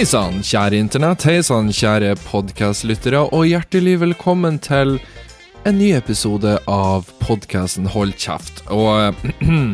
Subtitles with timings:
[0.00, 1.26] Hei sann, kjære internett.
[1.28, 4.94] Hei sann, kjære podkastlyttere, og hjertelig velkommen til
[5.68, 8.62] en ny episode av podkasten Hold kjeft.
[8.72, 9.12] Og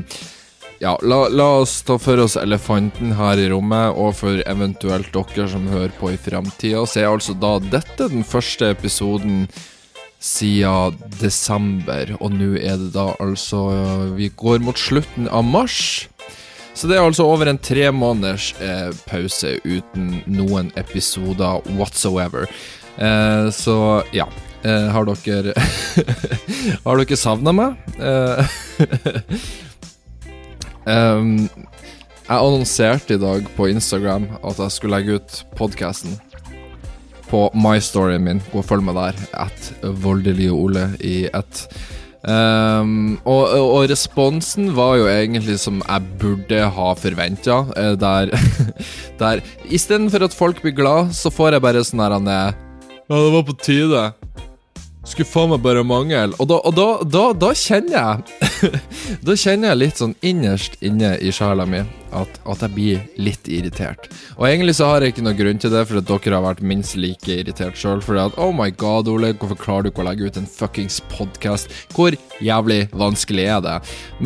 [0.82, 5.46] ja, la, la, oss ta for oss elefanten her i rommet, og for eventuelt dere
[5.54, 9.44] som hører på i framtida, så er altså da dette den første episoden
[10.18, 13.62] siden desember, og nå er det da altså
[14.18, 16.08] Vi går mot slutten av mars.
[16.76, 22.44] Så det er altså over en tre måneders eh, pause uten noen episoder whatsoever.
[23.00, 23.76] Eh, så
[24.12, 24.28] ja.
[24.66, 25.52] Eh, har dere
[26.84, 27.76] Har dere savna meg?
[30.84, 31.48] um,
[32.26, 36.18] jeg annonserte i dag på Instagram at jeg skulle legge ut podkasten
[37.30, 38.42] på my-storyen min.
[38.52, 39.22] Gå og følg meg der.
[39.46, 39.72] At
[40.04, 41.66] voldelige Ole i ett.
[42.26, 47.60] Um, og, og, responsen var jo egentlig som jeg burde ha forventa.
[47.76, 48.32] Uh, der,
[49.22, 53.46] der Istedenfor at folk blir glad, så får jeg bare sånn her Ja, det var
[53.46, 54.08] på tide.
[55.06, 56.32] Skulle faen meg bare mangle.
[56.42, 58.80] Og da, og da, da, da kjenner jeg
[59.26, 61.84] Da kjenner jeg litt sånn innerst inne i sjela mi
[62.16, 64.06] at, at, jeg blir litt irritert.
[64.38, 66.62] Og egentlig så har jeg ikke noen grunn til det, for at dere har vært
[66.64, 68.00] minst like irritert sjøl.
[68.04, 71.02] For at oh my god, Ole, hvorfor klarer du ikke å legge ut en fuckings
[71.12, 71.74] podkast?
[71.92, 73.76] Hvor jævlig vanskelig er det?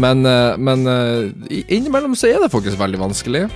[0.06, 3.48] Men, eh, men eh, innimellom så er det faktisk veldig vanskelig.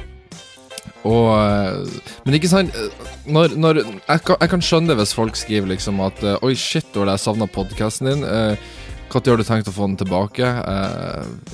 [1.04, 2.76] Og eh, Men ikke sant
[3.24, 6.54] når, når, jeg, kan, jeg, kan, skjønne det hvis folk skriver liksom at eh, Oi,
[6.58, 8.24] shit, Ole, jeg savna podkasten din.
[8.24, 10.48] Når har du tenkt å få den tilbake?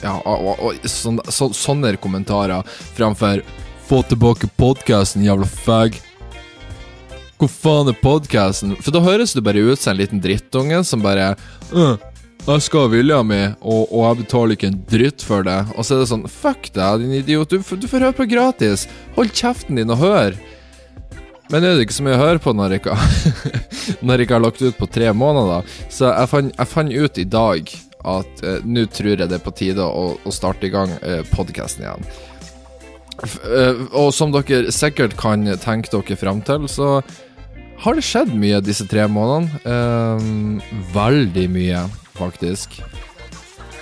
[0.01, 2.65] Ja, og, og, og sånne, så, sånne kommentarer
[2.97, 3.43] framfor
[3.91, 5.97] Få tilbake podkasten, jævla fag.
[7.41, 8.77] Hvor faen er podkasten?
[8.79, 11.33] For da høres du bare ut som en liten drittunge som bare
[11.73, 11.97] uh,
[12.47, 15.59] jeg skal ha vilja mi, og, og, jeg betaler ikke en dritt for det.
[15.77, 17.53] Og så er det sånn Fuck deg, din idiot.
[17.53, 18.87] Du, du får høre på gratis.
[19.19, 20.39] Hold kjeften din og hør.
[21.51, 22.97] Men er det ikke så mye å høre på når jeg ikke,
[24.07, 25.79] når jeg ikke har lagt ut på tre måneder.
[25.93, 27.73] Så jeg fant, fant ut i dag
[28.11, 31.21] at eh, nå tror jeg det er på tide å, å starte i gang eh,
[31.35, 32.07] podkasten igjen.
[33.21, 37.01] F eh, og som dere sikkert kan tenke dere fram til, så
[37.81, 39.61] har det skjedd mye disse tre månedene.
[39.67, 41.85] Eh, veldig mye
[42.21, 42.81] faktisk.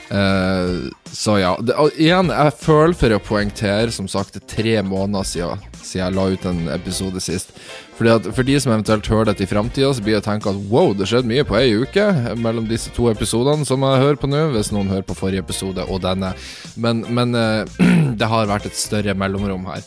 [0.08, 1.58] Uh, så ja.
[1.60, 6.00] Det, igjen, jeg føler for å poengtere, som sagt, det er tre måneder siden, siden
[6.00, 7.52] jeg la ut en episode sist.
[7.98, 10.52] Fordi at For de som eventuelt hører dette i framtida, så blir jeg å tenke
[10.52, 12.06] at wow, det skjedde mye på ei uke
[12.40, 15.84] mellom disse to episodene som jeg hører på nå, hvis noen hører på forrige episode
[15.88, 16.32] og denne.
[16.80, 17.80] Men, men uh,
[18.20, 19.84] det har vært et større mellomrom her.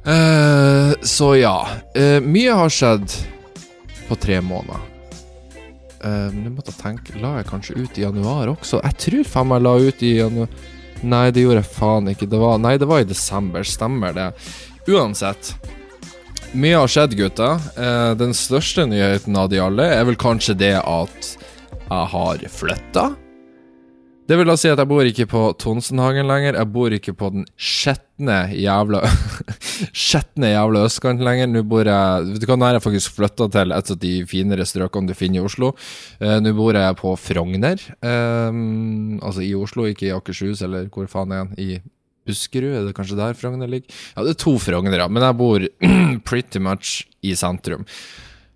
[0.00, 1.56] Uh, så ja.
[2.24, 3.18] mye har skjedd
[4.08, 4.89] på tre måneder.
[6.00, 8.78] Uh, måtte jeg tenke La jeg kanskje ut i januar også?
[8.86, 10.48] Jeg tror faen meg la ut i januar
[11.00, 12.26] Nei, det gjorde jeg faen ikke.
[12.28, 13.64] Det var, nei, det var i desember.
[13.64, 14.26] Stemmer det.
[14.92, 15.54] Uansett.
[16.52, 17.54] Mye har skjedd, gutta.
[17.72, 23.06] Uh, den største nyheten av de alle er vel kanskje det at jeg har flytta.
[24.30, 26.54] Det vil da si at jeg bor ikke på Tonsenhagen lenger.
[26.54, 29.00] Jeg bor ikke på den skjetne jævla
[30.04, 31.48] Skjetne jævla østkanten lenger.
[31.50, 34.12] Nå bor jeg Vet du hva, nå har jeg faktisk flytta til et av de
[34.30, 35.72] finere strøkene du finner i Oslo.
[36.22, 37.82] Uh, nå bor jeg på Frogner.
[38.06, 41.66] Um, altså i Oslo, ikke i Akershus eller hvor faen er jeg?
[41.82, 43.90] I Buskerud, er det kanskje der Frogner ligger?
[44.14, 45.10] Ja, det er to Frogner, ja.
[45.10, 45.66] men jeg bor
[46.30, 47.82] pretty much i sentrum.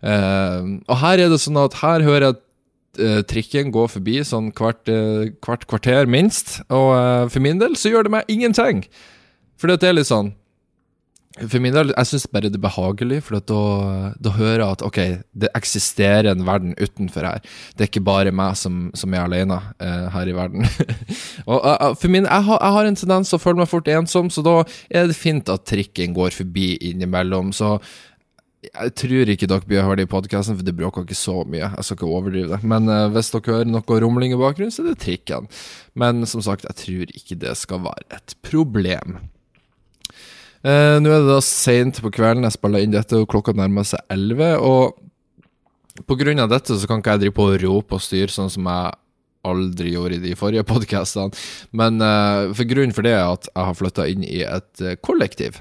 [0.06, 2.42] Uh, og her er det sånn at her hører jeg
[3.28, 6.60] trikken går forbi sånn hvert, uh, hvert, kvarter, minst.
[6.68, 8.84] Og uh, for min del så gjør det meg ingenting.
[9.60, 10.32] For det er litt sånn
[11.50, 13.60] For min del, jeg syns bare det er behagelig, for da,
[14.22, 14.98] da, hører jeg at ok,
[15.44, 17.42] det eksisterer en verden utenfor her.
[17.74, 19.58] Det er ikke bare meg som, som er alene
[20.14, 20.62] her i verden.
[21.50, 24.30] og for min, jeg har, jeg har en tendens til å føle meg fort ensom,
[24.30, 24.60] så da
[24.94, 27.50] er det fint at trikken går forbi innimellom.
[27.50, 27.80] Så
[28.64, 31.66] jeg tror ikke dere blir hørt i podkasten, for det bråker ikke så mye.
[31.66, 32.60] Jeg skal ikke overdrive det.
[32.66, 35.48] Men uh, hvis dere hører noe rumling i bakgrunnen, så er det trikken.
[35.98, 39.18] Men som sagt, jeg tror ikke det skal være et problem.
[40.64, 43.86] Uh, nå er det da seint på kvelden jeg spiller inn dette, og klokka nærmer
[43.88, 44.54] seg elleve.
[44.62, 48.32] Og på grunn av dette så kan ikke jeg drive på og rope og styre
[48.32, 48.96] sånn som jeg
[49.44, 51.36] aldri gjorde i de forrige podkastene.
[51.76, 55.60] Men uh, for grunnen for det er at jeg har flytta inn i et kollektiv.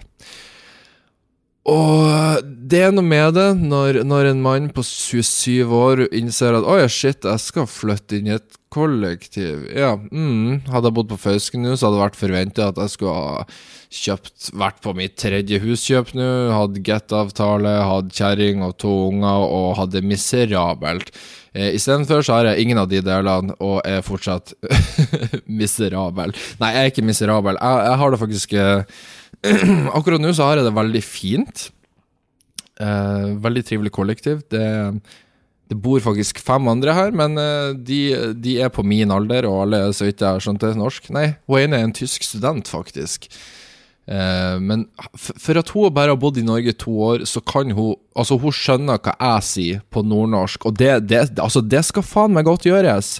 [1.70, 6.66] Og det er noe med det, når, når en mann på 27 år innser at
[6.68, 9.70] 'oi, shit, jeg skal flytte inn i et kollektiv'.
[9.72, 12.96] Ja, mm, Hadde jeg bodd på Føsken nå, så hadde det vært forventa at jeg
[12.96, 13.46] skulle ha
[13.94, 19.78] kjøpt Vært på mitt tredje huskjøp nå, hatt get-avtale, hatt kjerring og to unger og
[19.80, 21.14] hadde miserabelt.
[21.54, 24.56] Eh, Istedenfor så har jeg ingen av de delene og er fortsatt
[25.62, 26.34] miserabel.
[26.60, 27.60] Nei, jeg er ikke miserabel.
[27.62, 29.04] Jeg, jeg har det faktisk eh,
[29.98, 31.68] Akkurat nå så har jeg det veldig fint.
[32.82, 34.42] Eh, veldig trivelig kollektiv.
[34.52, 34.64] Det,
[35.70, 38.00] det, bor faktisk fem andre her, men eh, de,
[38.40, 41.12] de, er på min alder, og alle så vidt jeg har skjønt er norsk.
[41.14, 43.30] Nei, hun ene er en tysk student, faktisk.
[44.08, 44.88] Eh, men
[45.18, 48.54] for at hun bare har bodd i Norge to år, så kan hun Altså, hun
[48.54, 52.68] skjønner hva jeg sier på nordnorsk, og det, det, altså, det skal faen meg godt
[52.68, 53.16] gjøres.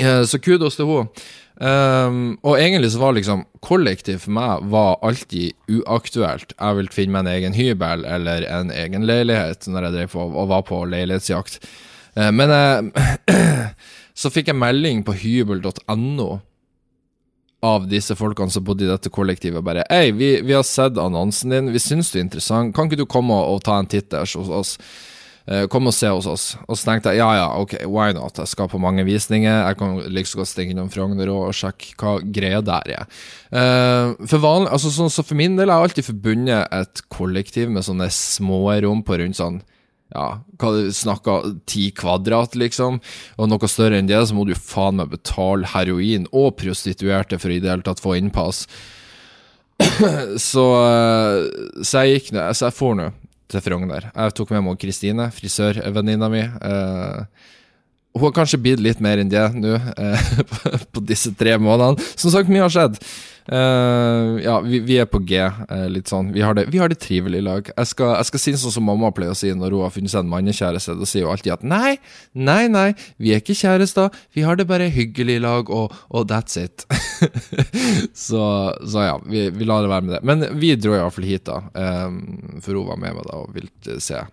[0.00, 1.24] Eh, så kudos til henne.
[1.54, 6.56] Um, og egentlig så var liksom kollektiv for meg var alltid uaktuelt.
[6.58, 10.24] Jeg ville finne meg en egen hybel eller en egen leilighet når jeg drev på
[10.24, 11.60] og var på leilighetsjakt.
[12.18, 13.70] Uh, men uh,
[14.20, 16.28] så fikk jeg melding på hybel.no
[17.64, 21.54] av disse folkene som bodde i dette kollektivet, bare Hei, vi, vi, har sett annonsen
[21.54, 24.10] din, vi syns du er interessant, kan ikke du komme og, og ta en titt
[24.12, 24.74] der hos oss?
[25.44, 26.44] Uh, kom og se hos oss.
[26.64, 28.38] Og så tenkte jeg ja ja, ok, why not?
[28.40, 29.52] Jeg skal på mange visninger.
[29.52, 33.10] Jeg kan like så godt stikke innom Frogner og sjekke hva greia der er.
[33.52, 37.68] Uh, for vanlig, altså så, så for min del har jeg alltid forbundet et kollektiv
[37.74, 39.60] med sånne små rom på rundt sånn
[40.14, 40.26] ja,
[40.60, 43.00] hva du snakker ti kvadrat, liksom.
[43.36, 47.52] Og noe større enn det, så må du faen meg betale heroin og prostituerte for
[47.52, 48.64] i det hele tatt få innpass.
[50.48, 53.10] så, eh, så jeg gikk ned, så jeg får nå
[53.50, 54.08] til Frogner.
[54.10, 56.42] Jeg tok med meg Kristine, frisørvenninna mi.
[56.62, 57.52] Uh,
[58.14, 60.28] hun har kanskje blitt litt mer enn det nå, uh,
[60.94, 62.12] på disse tre månedene.
[62.14, 63.00] Som sagt, mye har skjedd.
[63.52, 66.30] Uh, ja, vi, vi, er på G, uh, litt sånn.
[66.32, 67.66] Vi har det, vi har det trivelig i lag.
[67.68, 70.14] Jeg skal, jeg skal, si sånn som mamma pleier å si når hun har funnet
[70.14, 70.96] seg en mannekjæreste.
[70.96, 71.98] Da sier hun alltid at nei,
[72.32, 72.86] nei, nei,
[73.20, 76.86] vi er ikke kjærester, vi har det bare hyggelig i lag, og, og that's it.
[78.26, 78.46] så,
[78.80, 80.22] så, ja, vi, vi, lar det være med det.
[80.24, 81.60] Men vi dro iallfall hit, da.
[81.76, 84.24] Um, for hun var med meg da og ville se.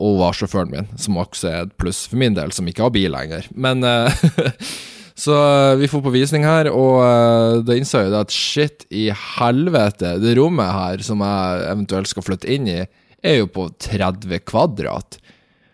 [0.00, 2.94] Og var sjåføren min, som også er et pluss for min del, som ikke har
[2.96, 3.46] bil lenger.
[3.54, 3.84] Men
[5.16, 9.08] Så uh, vi får på visning her, og uh, da innså jeg at shit i
[9.08, 12.82] helvete, det rommet her som jeg eventuelt skal flytte inn i,
[13.24, 15.16] er jo på 30 kvadrat.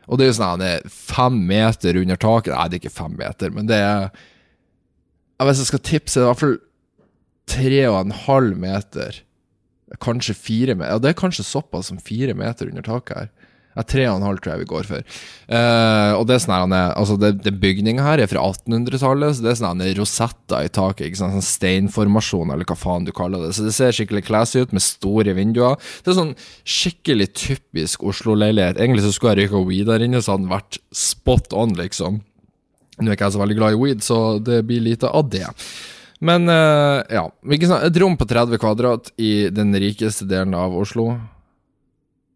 [0.06, 3.00] Og det er jo sånn det er fem meter under taket Nei, det er ikke
[3.00, 4.08] fem meter, men det er
[5.42, 6.58] Hvis jeg skal tipse, det er i hvert fall
[7.52, 9.16] tre og en halv meter.
[10.02, 10.94] Kanskje fire meter.
[10.94, 13.41] Ja, det er kanskje såpass som fire meter under taket her.
[13.72, 15.04] Ja, tre og en halv tror jeg vi går for.
[15.48, 19.46] Uh, og det er sånn her, altså det, det Bygninga her er fra 1800-tallet, så
[19.46, 21.06] det er sånn rosetter i taket.
[21.06, 23.54] ikke sant, sånn Steinformasjon, eller hva faen du kaller det.
[23.56, 25.80] Så det ser skikkelig classy ut, med store vinduer.
[26.04, 26.34] Det er sånn
[26.68, 28.76] skikkelig typisk Oslo-leilighet.
[28.76, 32.20] Egentlig så skulle jeg røyka weed der inne, så hadde den vært spot on, liksom.
[33.00, 35.48] Nå er ikke jeg så veldig glad i weed, så det blir lite av det.
[36.22, 37.24] Men uh, ja,
[37.82, 41.16] et rom på 30 kvadrat i den rikeste delen av Oslo.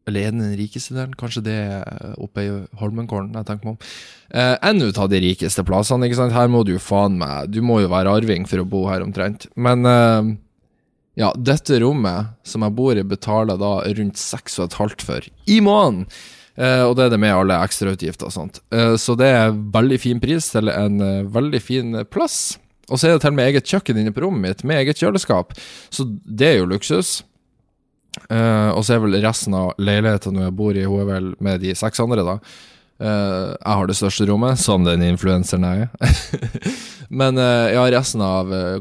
[0.06, 1.16] Eller er den den rikeste delen?
[1.18, 3.92] Kanskje det er oppe i Holmenkollen, jeg tenker meg om.
[4.30, 6.36] Eh, en ut av de rikeste plassene, ikke sant.
[6.36, 9.02] Her må du jo faen meg Du må jo være arving for å bo her,
[9.02, 9.48] omtrent.
[9.58, 10.32] Men eh,
[11.18, 16.06] ja, dette rommet som jeg bor i, betaler da rundt 6,5 for i måneden.
[16.56, 18.60] Eh, og det er det med alle ekstrautgifter og sånt.
[18.72, 22.58] Eh, så det er veldig fin pris til en eh, veldig fin plass.
[22.86, 25.00] Og så er det til og med eget kjøkken inne på rommet mitt, med eget
[25.02, 25.56] kjøleskap.
[25.90, 27.18] Så det er jo luksus.
[28.30, 31.62] Uh, og så er vel resten av leiligheten jeg bor i, hun er vel med
[31.62, 32.38] de seks andre, da.
[32.96, 36.14] Uh, jeg har det største rommet, som den influenseren jeg er.
[37.20, 38.78] Men uh, ja, resten av uh,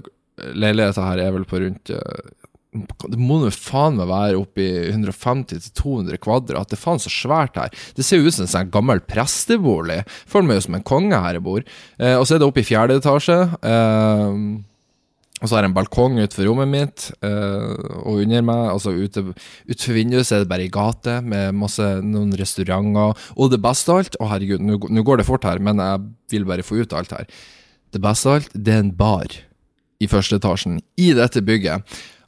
[0.56, 6.72] leiligheta her er vel på rundt Det må nå faen meg være oppi 150-200 kvadrat.
[6.72, 7.76] Det er faen så svært her.
[7.96, 10.02] Det ser ut som en sånn gammel prestebolig.
[10.28, 11.64] Føler meg jo som en konge her jeg bor.
[12.04, 13.38] og så er det oppe i fjerde etasje.
[13.64, 14.60] Uh,
[15.42, 17.74] og så har jeg en balkong utenfor rommet mitt, uh,
[18.06, 19.24] og under meg, altså ute,
[19.68, 23.20] utenfor vinduet, så er det bare ei gate med masse, noen restauranter.
[23.36, 26.48] Og det beste av alt Å, herregud, nå går det fort her, men jeg vil
[26.48, 27.28] bare få ut alt her.
[27.92, 29.36] Det beste av alt, det er en bar
[30.00, 31.84] i første etasjen i dette bygget.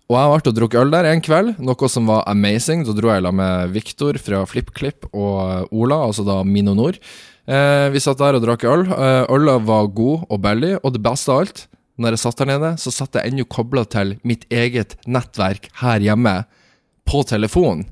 [0.08, 2.86] Og jeg vært og drukket øl der en kveld, noe som var amazing.
[2.88, 7.00] Da dro jeg sammen med Viktor fra FlippKlipp og Ola, altså da Mino Nord.
[7.48, 8.86] Eh, vi satt der og drakk øl.
[8.88, 11.66] Eh, øla var god og billig, og det beste av alt
[11.98, 16.04] når jeg satt der nede, så satt jeg ennå kobla til mitt eget nettverk her
[16.04, 16.40] hjemme
[17.08, 17.88] på telefonen.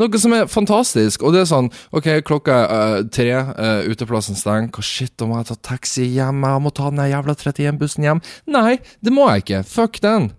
[0.00, 1.22] Noe som er fantastisk.
[1.22, 4.72] Og det er sånn Ok, klokka er uh, tre, uh, uteplassen stenger.
[4.74, 6.42] Hva shit, da må jeg ta taxi hjem?
[6.42, 8.24] Jeg må ta den jævla 31-bussen hjem.
[8.50, 9.62] Nei, det må jeg ikke.
[9.70, 10.32] Fuck den.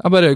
[0.00, 0.30] Jeg bare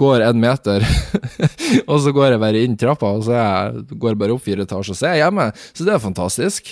[0.00, 0.86] går en meter,
[1.90, 4.64] og så går jeg bare inn trappa, og så jeg, går jeg bare opp fire
[4.64, 5.48] etasjer, og så er jeg hjemme.
[5.74, 6.70] Så det er fantastisk.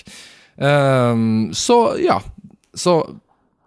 [0.56, 2.21] Um, så ja.
[2.76, 3.00] Så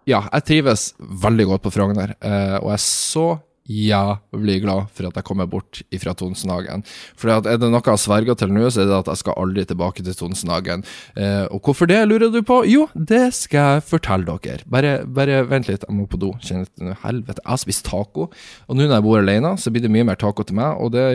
[0.08, 3.28] ja, jeg trives veldig godt på Frogner, uh, og jeg er så
[3.70, 6.82] jævlig glad for at jeg kommer bort ifra Tonsenhagen.
[7.18, 9.38] For er det noe jeg har sverga til nå, så er det at jeg skal
[9.38, 10.84] aldri tilbake til Tonsenhagen.
[11.14, 12.62] Eh, og hvorfor det, lurer du på?
[12.68, 14.66] Jo, det skal jeg fortelle dere.
[14.70, 16.32] Bare, bare vent litt, jeg må på do.
[16.42, 18.30] Kjenner til Helvete, jeg har spist taco,
[18.66, 20.94] og nå når jeg bor alene, så blir det mye mer taco til meg, og
[20.96, 21.06] det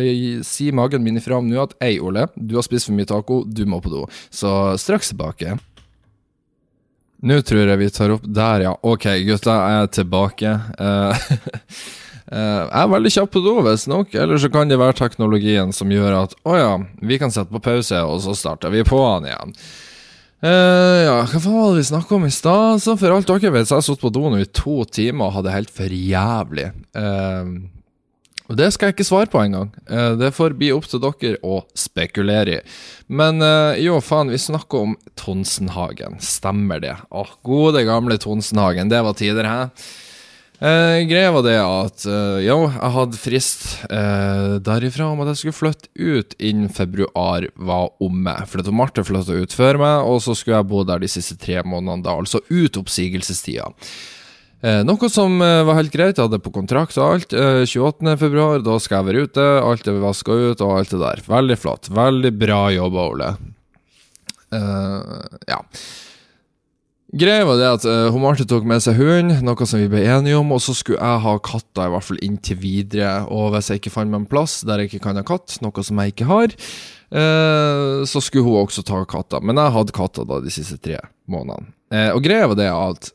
[0.48, 3.44] sier magen min ifra om nå at ei, Ole, du har spist for mye taco,
[3.46, 4.06] du må på do.
[4.34, 4.52] Så
[4.82, 5.58] straks tilbake.
[7.26, 8.74] Nå tror jeg vi tar opp Der, ja.
[8.86, 10.52] Ok, gutta, jeg er tilbake.
[10.78, 11.32] Uh,
[12.30, 14.14] jeg er veldig kjapp på do, visstnok.
[14.14, 17.64] Eller så kan det være teknologien som gjør at å ja, vi kan sette på
[17.66, 19.58] pause, og så starter vi på han igjen.
[20.46, 22.84] Uh, ja, hva faen var det vi snakka om i stad?
[22.86, 25.40] For alt dere vet, så har jeg sittet på do nå i to timer og
[25.40, 26.68] hadde det helt for jævlig.
[26.94, 27.56] Uh,
[28.46, 29.72] og Det skal jeg ikke svare på engang.
[29.90, 32.64] Uh, det får bli opp til dere å spekulere i.
[33.08, 36.20] Men uh, jo, faen, vi snakker om Tonsenhagen.
[36.24, 36.98] Stemmer det?
[37.10, 38.92] Åh, gode, gamle Tonsenhagen.
[38.94, 39.70] Det var tider, hæ?
[40.56, 45.42] Eh, greia var det at eh, jo, jeg hadde frist eh, derifra om at jeg
[45.42, 48.38] skulle flytte ut innen februar var omme.
[48.48, 51.60] For Marte flytta ut før meg, og så skulle jeg bo der de siste tre
[51.68, 53.68] månedene, da, altså ut oppsigelsestida.
[54.66, 57.36] Eh, noe som eh, var helt greit, jeg hadde på kontrakt og alt.
[57.38, 59.44] Eh, 28.2, da skal jeg være ute.
[59.62, 61.22] Alt er vaska ut og alt det der.
[61.28, 61.92] Veldig flott.
[61.94, 63.30] Veldig bra jobba, Ole.
[64.56, 65.60] Eh, ja.
[67.16, 70.36] Greia var det at uh, Marte tok med seg hund, noe som vi ble enige
[70.36, 73.12] om, og så skulle jeg ha katta i hvert fall inntil videre.
[73.32, 75.86] Og hvis jeg ikke fant meg en plass der jeg ikke kan ha katt, noe
[75.86, 76.56] som jeg ikke har,
[77.16, 79.40] uh, så skulle hun også ta katta.
[79.40, 80.98] Men jeg hadde katta da de siste tre
[81.32, 81.72] månedene.
[81.94, 83.14] Uh, og greia var det at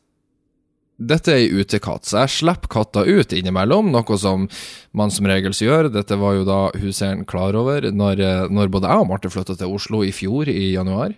[1.01, 4.49] dette er ei utekatt, så jeg slipper katta ut innimellom, noe som
[4.97, 5.89] man som regel gjør.
[5.95, 9.57] Dette var jo da huseieren klar over når, eh, når, både jeg og Marte flytta
[9.57, 11.17] til Oslo i fjor, i januar.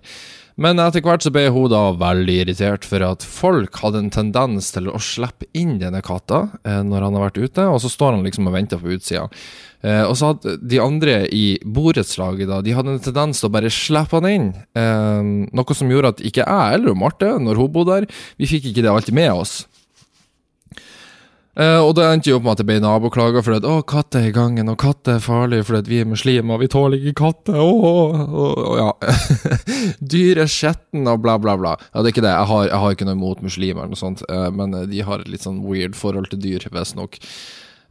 [0.61, 4.69] Men etter hvert så ble hun da veldig irritert for at folk hadde en tendens
[4.75, 8.19] til å slippe inn denne katta eh, når han har vært ute, og så står
[8.19, 9.25] han liksom og venter på utsida.
[9.83, 13.73] Eh, og så hadde de andre i borettslaget de hadde en tendens til å bare
[13.73, 14.49] slippe han inn.
[15.51, 18.85] Noe som gjorde at ikke jeg eller Marte, når hun bodde der, vi fikk ikke
[18.85, 19.63] det alltid med oss.
[21.53, 24.23] Uh, og det endte jo opp med at det ble naboklager for at å, katter
[24.23, 27.59] er i gangen, og katter er farlig fordi vi er muslimer, vi tåler ikke katter,
[27.61, 28.89] og, ja.
[30.15, 31.75] Dyr er skjetne, og bla, bla, bla.
[31.91, 34.01] Ja, det er ikke det, jeg har, jeg har ikke noe imot muslimer, eller noe
[34.01, 37.21] sånt, uh, men de har et litt sånn weird forhold til dyr, visstnok.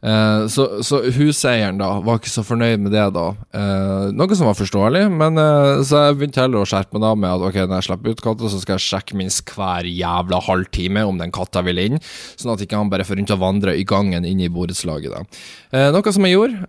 [0.02, 3.28] Uh, så, så, huseieren da var ikke så fornøyd med det, da.
[3.54, 7.12] Eh, noe som var forståelig, men eh, så jeg begynte heller å skjerpe meg da
[7.14, 10.42] med at ok, når jeg slipper ut katta, så skal jeg sjekke minst hver jævla
[10.42, 12.02] halvtime om den katta vil inn,
[12.34, 15.14] sånn at ikke han bare får rundt og vandre i gangen inn i borettslaget.
[15.14, 15.86] da.
[15.94, 16.66] noe som jeg gjorde.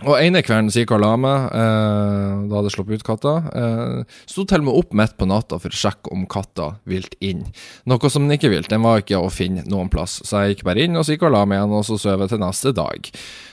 [0.00, 3.34] Og ene kvelden så gikk og la meg, eh, da hadde jeg sluppet ut katta.
[3.52, 7.16] Eh, Sto til og med opp midt på natta for å sjekke om katta vilt
[7.20, 7.44] inn.
[7.84, 10.22] Noe som den ikke vilt, den var ikke å finne noen plass.
[10.24, 12.24] Så jeg gikk bare inn, og så gikk og la meg igjen, og så sov
[12.24, 13.10] jeg til neste dag.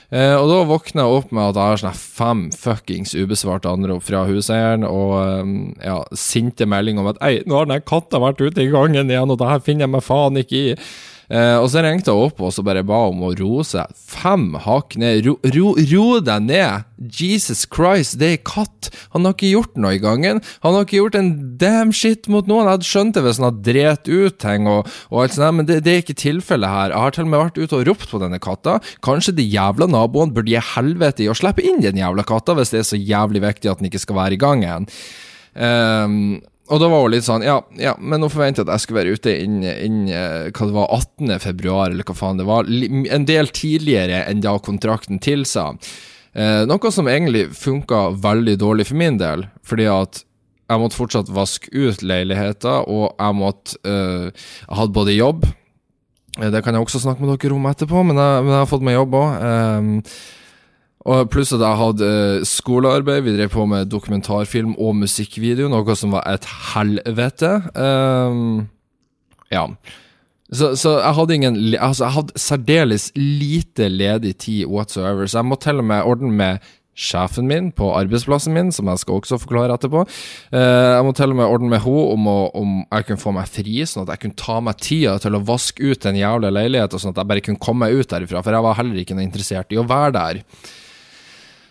[0.08, 4.06] Eh, og da våkna jeg opp med at jeg har sånne fem fuckings ubesvarte anrop
[4.08, 5.52] fra huseieren, og um,
[5.84, 9.28] ja, sinte meldinger om at Ei, nå har den katta vært ute i gangen igjen,
[9.28, 10.76] og det her finner jeg meg faen ikke i.
[11.28, 14.54] Eh, og så ringte jeg opp og så bare ba om å roe seg fem
[14.64, 15.26] hakk ned.
[15.26, 16.86] Ro, ro, ro, deg ned!
[16.98, 18.88] Jesus Christ, det er katt!
[19.12, 20.40] Han har ikke gjort noe i gangen.
[20.64, 21.30] Han har ikke gjort en
[21.60, 22.64] damn shit mot noen.
[22.64, 25.68] Jeg hadde skjønt det hvis han hadde drept ut ting og, og alt sånt, men
[25.68, 26.96] det, det er ikke tilfellet her.
[26.96, 28.78] Jeg har til og med vært ute og ropt på denne katta.
[29.04, 32.72] Kanskje de jævla naboene burde gi helvete i å slippe inn den jævla katta hvis
[32.72, 34.88] det er så jævlig viktig at den ikke skal være i gangen.
[35.58, 39.00] Um, og da var hun litt sånn Ja, ja men hun forventet at jeg skulle
[39.02, 41.34] være ute innen inn, eh, hva det var, 18.
[41.42, 42.68] februar, eller hva faen det var.
[42.68, 45.72] En del tidligere enn da kontrakten tilsa.
[46.38, 50.22] Eh, noe som egentlig funka veldig dårlig for min del, fordi at
[50.68, 56.50] jeg måtte fortsatt vaske ut leiligheter, og jeg måtte eh, Jeg hadde både jobb eh,
[56.52, 58.84] Det kan jeg også snakke med dere om etterpå, men jeg, men jeg har fått
[58.84, 60.12] meg jobb òg.
[61.06, 63.22] Og Pluss at jeg hadde eh, skolearbeid.
[63.26, 67.52] Vi drev på med dokumentarfilm og musikkvideo, noe som var et helvete.
[67.78, 68.66] Um,
[69.52, 69.68] ja.
[70.48, 75.48] Så, så, jeg hadde ingen Altså, jeg hadde særdeles lite ledig tid whatsoever, så jeg
[75.50, 79.38] må til og med ordne med sjefen min på arbeidsplassen min, som jeg skal også
[79.38, 80.02] forklare etterpå.
[80.50, 82.26] Uh, jeg må til og med ordne med henne om,
[82.58, 85.44] om jeg kunne få meg fri, sånn at jeg kunne ta meg tida til å
[85.46, 88.56] vaske ut den jævla leiligheten, sånn at jeg bare kunne komme meg ut derifra, for
[88.56, 90.42] jeg var heller ikke interessert i å være der.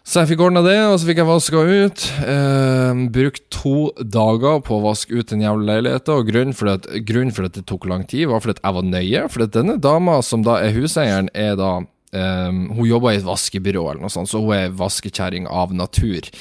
[0.07, 2.03] Så jeg fikk ordna det, og så fikk jeg vaska ut.
[2.31, 6.87] Eh, brukt to dager på å vaske ut den jævla leiligheten, og grunnen for, at,
[7.09, 9.25] grunnen for, at, det tok lang tid, var fordi at jeg var nøye.
[9.33, 11.73] For denne dama, som da er huseieren, er da
[12.15, 16.31] eh, Hun jobber i et vaskebyrå eller noe sånt, så hun er vaskekjerring av natur.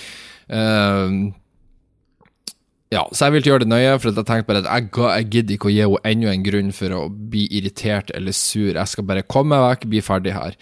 [0.46, 1.20] Eh,
[2.94, 5.58] ja, så jeg ville gjøre det nøye, for jeg tenkte bare at jeg, jeg gidder
[5.58, 8.76] ikke å gi henne enda en grunn for å bli irritert eller sur.
[8.76, 10.54] Jeg skal bare komme meg vekk, bli ferdig her.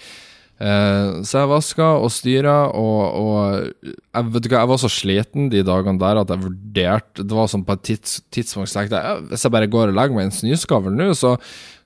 [0.65, 4.91] Eh, så jeg vaska og styra, og, og jeg, vet du hva, jeg var så
[4.93, 8.81] sliten de dagene der at jeg vurderte Det var sånn på et tids, tidspunkt så
[8.81, 11.35] tenkte jeg hvis jeg bare går og legger meg i en snøskavl nå, så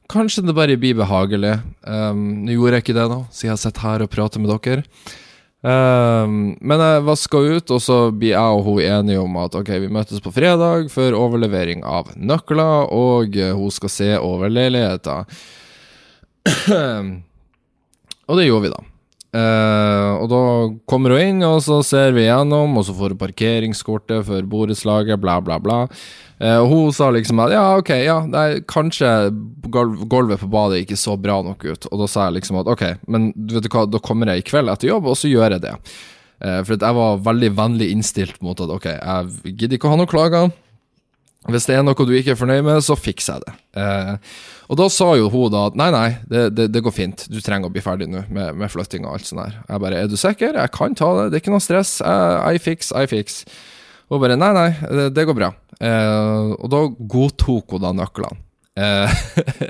[0.09, 1.59] kanskje det bare blir behagelig.
[1.85, 4.87] Um, nå gjorde jeg ikke det, nå, så jeg sitter her og prater med dere.
[5.59, 9.75] Um, men jeg vaska ut, og så blir jeg og hun enige om at ok,
[9.83, 15.25] vi møtes på fredag for overlevering av nøkler, og hun skal se over leiligheta.
[18.29, 18.85] og det gjorde vi, da.
[19.29, 20.43] Uh, og da
[20.89, 25.21] kommer hun inn, og så ser vi gjennom, og så får hun parkeringskortet for borettslaget,
[25.21, 25.83] bla, bla, bla.
[26.41, 29.11] Uh, og hun sa liksom at ja, ok, ja, nei, kanskje
[29.69, 31.91] gulv, gulvet på badet ikke så bra nok ut.
[31.91, 34.49] Og da sa jeg liksom at ok, men vet du hva, da kommer jeg i
[34.49, 35.75] kveld etter jobb, og så gjør jeg det.
[36.41, 40.01] Uh, for jeg var veldig vennlig innstilt mot at ok, jeg gidder ikke å ha
[40.01, 40.49] noen klager.
[41.49, 43.55] Hvis det er noe du ikke er fornøyd med, så fikser jeg det.
[43.81, 44.33] Eh,
[44.69, 47.39] og da sa jo hun da at nei, nei, det, det, det går fint, du
[47.45, 49.57] trenger å bli ferdig nå med, med flytting og alt sånt der.
[49.65, 50.61] Jeg bare, er du sikker?
[50.61, 51.99] Jeg kan ta det, det er ikke noe stress.
[52.05, 53.41] I, I fix, I fix.
[54.09, 55.53] Hun bare nei, nei, det, det går bra.
[55.79, 56.85] Eh, og da
[57.17, 58.41] godtok hun da nøklene.
[58.79, 59.19] Eh,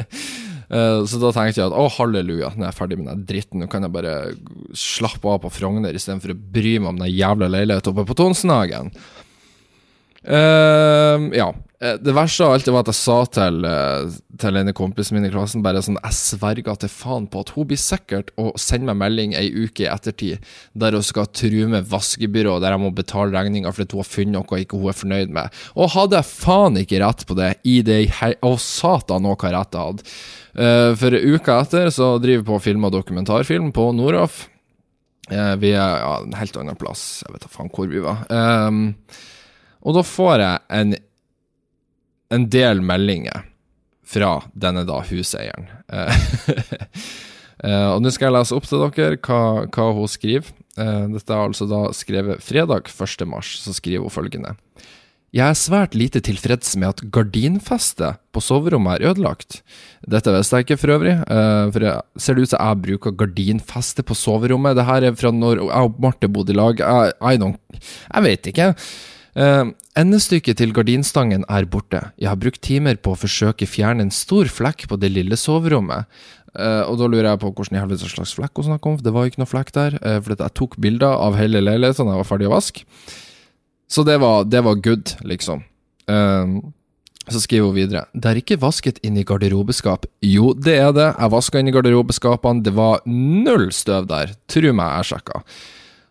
[0.78, 3.62] eh, så da tenkte jeg at å, halleluja, nå er jeg ferdig med den dritten.
[3.62, 4.16] Nå kan jeg bare
[4.76, 8.92] slappe av på Frogner istedenfor å bry meg om den jævla leiligheten oppe på Tonsenhagen.
[10.28, 11.54] Eh, ja.
[11.80, 15.24] Eh, Det verste av alt var at jeg sa til, eh, til en kompis min
[15.24, 18.90] i klassen bare sånn Jeg sverger til faen på at hun blir sikkert å sende
[18.90, 20.42] meg melding ei uke i ettertid
[20.76, 24.34] der hun skal true med vaskebyrå, der jeg må betale regninga fordi hun har funnet
[24.34, 25.56] noe ikke hun er fornøyd med.
[25.76, 28.02] Og hadde jeg faen ikke rett på det i det.
[28.42, 30.06] Å, satan òg hva rett jeg hadde.
[30.58, 34.48] Eh, For uka etter så driver vi på og filmer dokumentarfilm på Noroff.
[35.28, 37.22] Vi er ja, en helt annen plass.
[37.22, 38.22] Jeg vet da faen hvor vi var.
[38.32, 38.94] Um,
[39.84, 40.96] og da får jeg en,
[42.34, 43.46] en del meldinger
[44.08, 45.68] fra denne da huseieren.
[47.58, 50.52] Eh, og nå skal jeg lese opp til dere hva, hva hun skriver.
[50.78, 53.24] Eh, Dette er altså da skrevet fredag 1.
[53.26, 54.52] mars, så skriver hun følgende.
[55.34, 59.58] Jeg er svært lite tilfreds med at gardinfestet på soverommet er ødelagt.
[60.06, 63.18] Dette visste jeg ikke for øvrig, eh, for jeg ser det ut som jeg bruker
[63.26, 64.78] gardinfeste på soverommet.
[64.78, 66.80] Det her er fra når jeg og Marte bodde i lag.
[66.80, 68.70] I, I don't Jeg vet ikke.
[69.38, 72.00] Uh, endestykket til gardinstangen er borte.
[72.18, 76.10] Jeg har brukt timer på å forsøke fjerne en stor flekk på det lille soverommet.
[76.58, 79.06] Eh, og da lurer jeg på hvordan i helvete slags flekk hun snakker om, for
[79.06, 79.98] det var jo ikke noe flekk der.
[80.02, 82.82] Uh, for jeg tok bilder av hele leiligheten da jeg var ferdig å vaske.
[83.88, 85.62] Så det var, det var good, liksom.
[87.28, 88.02] Så skriver hun videre.
[88.12, 90.04] Det er ikke vasket inn i garderobeskap.
[90.24, 91.08] Jo, det er det.
[91.14, 92.64] Jeg vaska inn i garderobeskapene.
[92.64, 94.34] Det var null støv der.
[94.48, 95.42] Tru meg, jeg sjekka.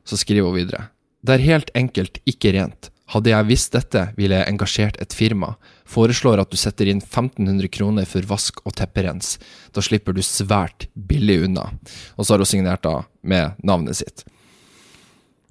[0.10, 0.88] Så skriver hun videre.
[1.22, 2.90] Det er helt enkelt ikke rent.
[3.14, 5.54] Hadde jeg visst dette, ville jeg engasjert et firma.
[5.88, 9.38] Foreslår at du setter inn 1500 kroner for vask og tepperens.
[9.72, 11.70] Da slipper du svært billig unna.
[12.18, 14.26] Og så har hun signert da med navnet sitt.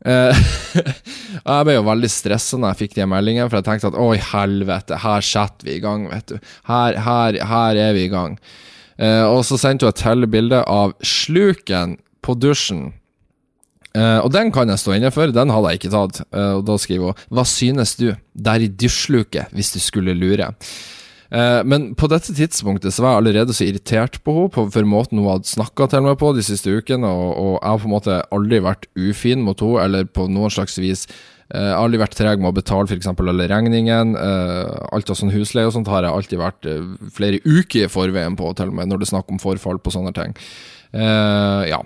[0.05, 0.37] Eh,
[1.49, 4.17] jeg ble jo veldig stressa når jeg fikk de meldingene, for jeg tenkte at oi,
[4.21, 6.53] helvete, her setter vi i gang, vet du.
[6.69, 8.37] Her, her, her er vi i gang.
[9.01, 12.91] Eh, og så sendte hun et tellebilde av sluken på dusjen.
[13.97, 16.21] Eh, og den kan jeg stå inne for, den hadde jeg ikke tatt.
[16.35, 18.11] Uh, og da skriver hun Hva synes du?
[18.35, 20.51] Der i dusjluket, hvis du skulle lure.
[21.33, 25.23] Uh, men på dette tidspunktet så var jeg allerede så irritert på henne for måten
[25.23, 27.97] hun hadde snakka til meg på de siste ukene, og, og jeg har på en
[27.97, 31.09] måte aldri vært ufin mot henne, eller på noen slags vis
[31.47, 33.07] Jeg aldri vært treg med å betale f.eks.
[33.07, 34.19] alle regningene.
[34.91, 36.67] alt av sånn husleie og sånt har jeg alltid vært
[37.15, 39.95] flere uker i forveien på, til og med når det er snakk om forfall på
[39.95, 40.35] sånne ting.
[40.91, 41.79] Ja.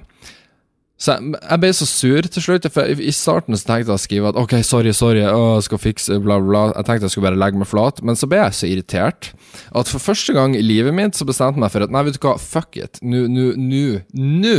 [1.01, 2.67] Så jeg, ble så sur til slutt.
[2.75, 5.81] For I starten så tenkte jeg å skrive at ok, sorry, sorry, å, jeg skal
[5.81, 6.67] fikse bla, bla.
[6.75, 9.31] Jeg tenkte jeg skulle bare legge meg flat, men så ble jeg så irritert
[9.73, 12.21] at for første gang i livet mitt så bestemte jeg meg for at nei, vet
[12.21, 13.01] du hva, fuck it.
[13.01, 14.59] Nå, nå, nå, nå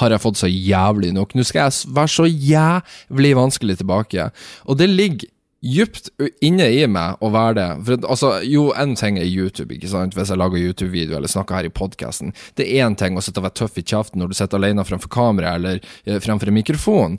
[0.00, 1.36] har jeg fått så jævlig nok.
[1.38, 4.28] Nå skal jeg være så jævlig vanskelig tilbake.
[4.68, 5.30] Og det ligger
[5.64, 6.10] djupt
[6.44, 7.68] inne i meg å være det.
[7.86, 11.58] For altså, jo, en ting er YouTube, ikke sant, hvis jeg lager YouTube-video eller snakker
[11.58, 12.34] her i podkasten.
[12.58, 14.84] Det er én ting å sitte og være tøff i kjeften når du sitter alene
[14.86, 17.18] fremfor kamera eller eh, framfor en mikrofon.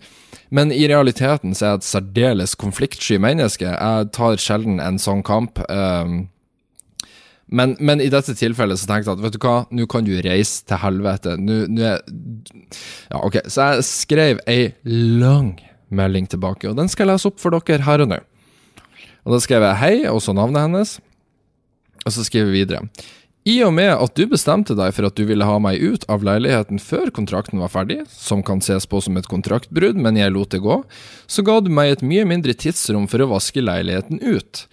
[0.54, 3.68] Men i realiteten så er jeg et særdeles konfliktsky menneske.
[3.74, 5.60] Jeg tar sjelden en sånn kamp.
[5.66, 6.28] Um,
[7.46, 10.14] men, men i dette tilfellet så tenkte jeg at vet du hva, nå kan du
[10.26, 11.36] reise til helvete.
[11.42, 12.06] Nå, nå er
[13.10, 13.42] Ja, ok.
[13.50, 15.56] Så jeg skrev ei lang
[15.94, 18.22] melding tilbake, og den skal jeg lese opp for dere her og nå.
[19.26, 20.98] Og da skrev jeg hei, og så navnet hennes.
[22.06, 22.86] Og så skriver vi videre.
[23.46, 26.24] I og med at du bestemte deg for at du ville ha meg ut av
[26.26, 30.50] leiligheten før kontrakten var ferdig, som kan ses på som et kontraktbrudd, men jeg lot
[30.54, 30.80] det gå,
[31.30, 34.66] så ga du meg et mye mindre tidsrom for å vaske leiligheten ut.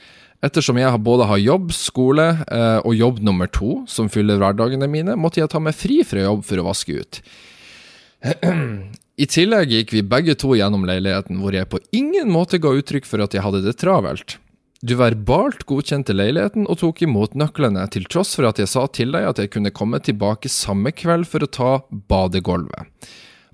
[0.42, 5.20] Ettersom jeg både har jobb, skole eh, og jobb nummer to, som fyller hverdagene mine,
[5.20, 7.20] måtte jeg ta meg fri fra jobb for å vaske ut.
[9.20, 13.04] I tillegg gikk vi begge to gjennom leiligheten, hvor jeg på ingen måte ga uttrykk
[13.04, 14.38] for at jeg hadde det travelt.
[14.82, 19.12] Du verbalt godkjente leiligheten og tok imot nøklene, til tross for at jeg sa til
[19.14, 21.72] deg at jeg kunne komme tilbake samme kveld for å ta
[22.08, 22.88] badegulvet.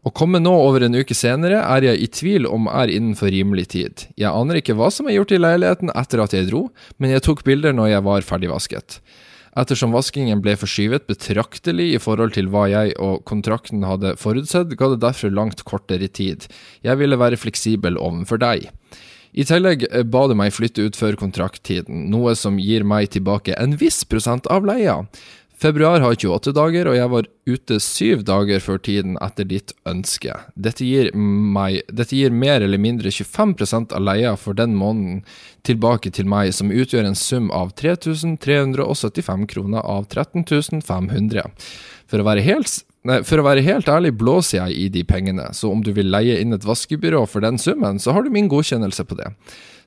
[0.07, 3.67] Å komme nå over en uke senere er jeg i tvil om er innenfor rimelig
[3.75, 4.07] tid.
[4.17, 6.69] Jeg aner ikke hva som er gjort i leiligheten etter at jeg dro,
[7.03, 9.01] men jeg tok bilder når jeg var ferdigvasket.
[9.57, 14.93] Ettersom vaskingen ble forskyvet betraktelig i forhold til hva jeg og kontrakten hadde forutsett, ga
[14.93, 16.49] det derfor langt kortere tid.
[16.85, 18.69] Jeg ville være fleksibel overfor deg.
[19.39, 23.57] I tillegg eh, ba de meg flytte ut før kontrakttiden, noe som gir meg tilbake
[23.61, 25.03] en viss prosent av leia.
[25.59, 30.37] Februar har 28 dager, og jeg var ute syv dager før tiden etter ditt ønske.
[30.55, 35.25] Dette gir, meg, dette gir mer eller mindre 25 av leia for den måneden
[35.67, 41.51] tilbake til meg, som utgjør en sum av 3375 kroner av 13500.
[42.09, 45.47] For å være helt Nei, For å være helt ærlig blåser jeg i de pengene,
[45.55, 48.51] så om du vil leie inn et vaskebyrå for den summen, så har du min
[48.51, 49.31] godkjennelse på det.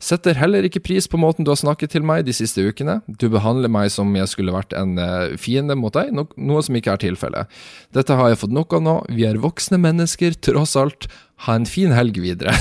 [0.02, 3.00] Setter heller ikke pris på måten du har snakket til meg de siste ukene.
[3.06, 6.78] Du behandler meg som jeg skulle vært en uh, fiende mot deg, no noe som
[6.78, 7.60] ikke er tilfellet.
[7.94, 11.06] Dette har jeg fått nok av nå, vi er voksne mennesker, tross alt.
[11.46, 12.54] Ha en fin helg videre.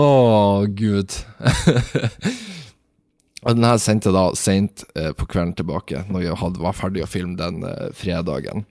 [0.00, 0.06] Å,
[0.76, 1.16] gud.
[3.40, 7.04] Og den her sendte jeg da seint eh, på kvelden tilbake, når jeg var ferdig
[7.04, 8.66] å filme den eh, fredagen.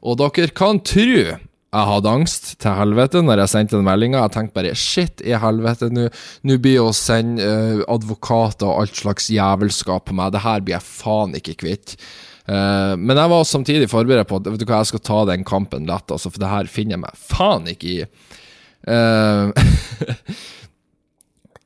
[0.00, 1.36] Og dere kan tru
[1.70, 4.24] jeg hadde angst til helvete når jeg sendte den meldinga.
[4.24, 9.30] Jeg tenkte bare shit i helvete, nå blir å sende uh, advokater og alt slags
[9.30, 10.34] jævelskap på meg.
[10.34, 11.94] Det her blir jeg faen ikke kvitt.
[12.50, 15.46] Uh, men jeg var samtidig forberedt på at vet du hva, jeg skal ta den
[15.46, 18.00] kampen lett, altså, for det her finner jeg meg faen ikke i.
[18.90, 19.54] Uh,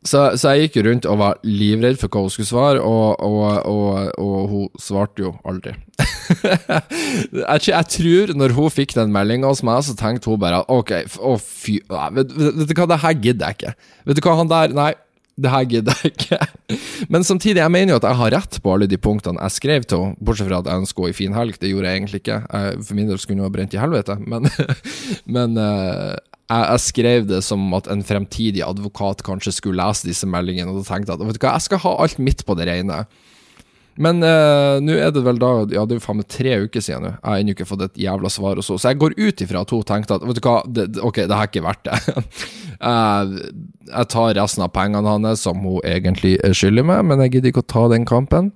[0.04, 3.22] Så, så, jeg gikk jo rundt og var livredd for hva hun skulle svare, og,
[3.24, 5.72] og, og, og hun svarte jo aldri.
[6.44, 10.92] jeg, jeg, tror når hun fikk den meldinga hos meg, så tenkte hun bare OK,
[11.24, 13.74] å fy vet, vet, du hva, det her gidder jeg ikke.
[14.04, 14.90] Vet du hva, han der Nei,
[15.40, 16.38] det her gidder jeg ikke.
[17.12, 19.88] Men samtidig, jeg mener jo at jeg har rett på alle de punktene jeg skrev
[19.88, 21.56] til henne, bortsett fra at jeg ønsker henne i fin helg.
[21.60, 22.38] Det gjorde jeg egentlig ikke.
[22.44, 24.52] Jeg, for min del skulle hun ha brent i helvete, men,
[25.38, 30.28] men uh, jeg, jeg, skrev det som at en fremtidig advokat kanskje skulle lese disse
[30.28, 32.56] meldingene, og da tenkte jeg at vet du hva, jeg skal ha alt mitt på
[32.58, 33.04] det rene.
[33.94, 36.82] Men eh, nå er det vel da Ja, det er jo faen meg tre uker
[36.82, 37.12] siden nå.
[37.14, 38.74] Jeg har ennå ikke fått et jævla svar og så.
[38.74, 41.38] Så jeg går ut ifra at hun tenkte at vet du hva, det, ok, det
[41.38, 42.24] har ikke vært det.
[43.94, 47.64] jeg tar resten av pengene hans, som hun egentlig skylder meg, men jeg gidder ikke
[47.64, 48.50] å ta den kampen.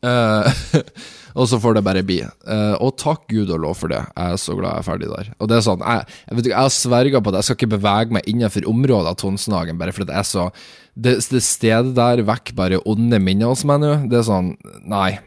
[0.00, 0.46] Uh,
[1.38, 2.20] og så får det bare bli.
[2.46, 4.00] Uh, og takk Gud og lov for det.
[4.14, 5.32] Jeg er så glad jeg er ferdig der.
[5.38, 7.58] Og det er sånn, Jeg, jeg vet ikke, jeg har sverga på at jeg skal
[7.60, 10.50] ikke bevege meg innenfor området av Tonsenhagen, bare fordi det er så
[10.94, 13.94] Det, det stedet der vekker bare onde minner hos meg nå.
[14.10, 14.54] Det er sånn
[14.90, 15.18] Nei.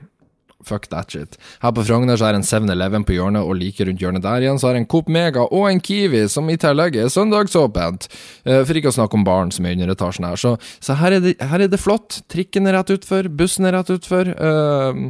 [0.63, 1.37] Fuck that shit.
[1.63, 4.61] Her på Frogner så er en 7-Eleven på hjørnet, og like rundt hjørnet der igjen
[4.61, 8.07] så er en Coop Mega og en Kiwi, som i tillegg er søndagsåpent.
[8.47, 10.39] Uh, for ikke å snakke om baren som er under etasjen her.
[10.39, 12.21] Så, så her, er det, her, er det, flott.
[12.31, 14.31] Trikken er rett utfor, bussen er rett utfor.
[14.39, 15.03] Uh,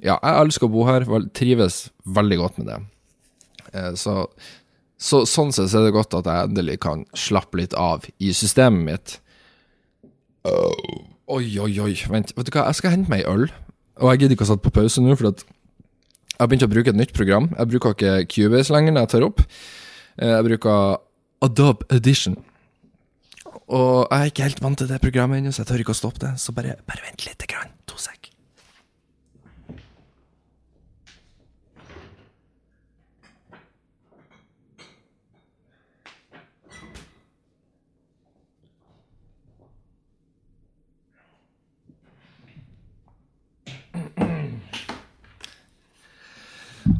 [0.00, 2.80] ja, jeg elsker å bo her, trives veldig godt med det.
[3.74, 4.16] Uh, så,
[4.96, 8.32] så, sånn sett så er det godt at jeg endelig kan slappe litt av i
[8.36, 9.16] systemet mitt.
[10.48, 11.04] Oh.
[11.30, 13.44] Oi, oi, oi, vent, vet du hva, jeg skal hente meg øl.
[14.00, 15.46] Og jeg gidder ikke å sette på pause nå, for jeg
[16.40, 17.50] har begynt å bruke et nytt program.
[17.56, 19.42] Jeg bruker ikke Cubase lenger når jeg tar opp.
[20.16, 21.00] Eh, jeg bruker
[21.44, 22.38] Adobe Edition.
[23.70, 26.00] Og jeg er ikke helt vant til det programmet ennå, så jeg tør ikke å
[26.00, 26.32] stoppe det.
[26.42, 27.46] Så bare, bare vent litt.
[27.50, 27.70] Grann.
[27.90, 28.19] To sek.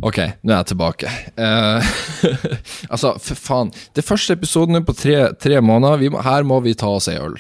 [0.07, 1.11] Ok, nå er jeg tilbake.
[1.37, 1.91] Uh,
[2.93, 3.73] altså, for faen.
[3.97, 6.07] Det første episoden på tre, tre måneder.
[6.15, 7.37] Må, her må vi ta oss ei øl.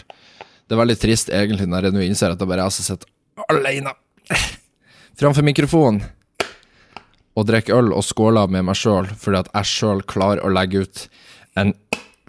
[0.68, 3.08] Det er veldig trist, egentlig, når jeg nå innser at jeg bare er så sitter
[3.48, 3.94] alene
[5.20, 6.02] framfor mikrofonen
[7.38, 10.84] og drikker øl og skåler med meg sjøl fordi at jeg sjøl klarer å legge
[10.84, 11.04] ut
[11.60, 11.74] en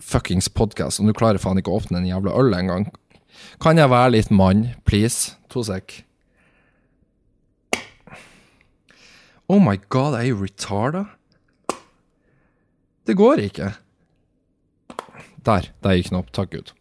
[0.02, 2.88] fuckings podkast, og nå klarer faen ikke å åpne en jævla øl engang.
[3.64, 5.38] Kan jeg være litt mann, please?
[5.54, 6.02] To sek.
[9.52, 11.04] Oh my god, er jeg retarda?
[13.04, 13.74] Det går ikke.
[15.44, 15.66] Der.
[15.84, 16.30] Der gikk den opp.
[16.32, 16.72] Takk, Gud.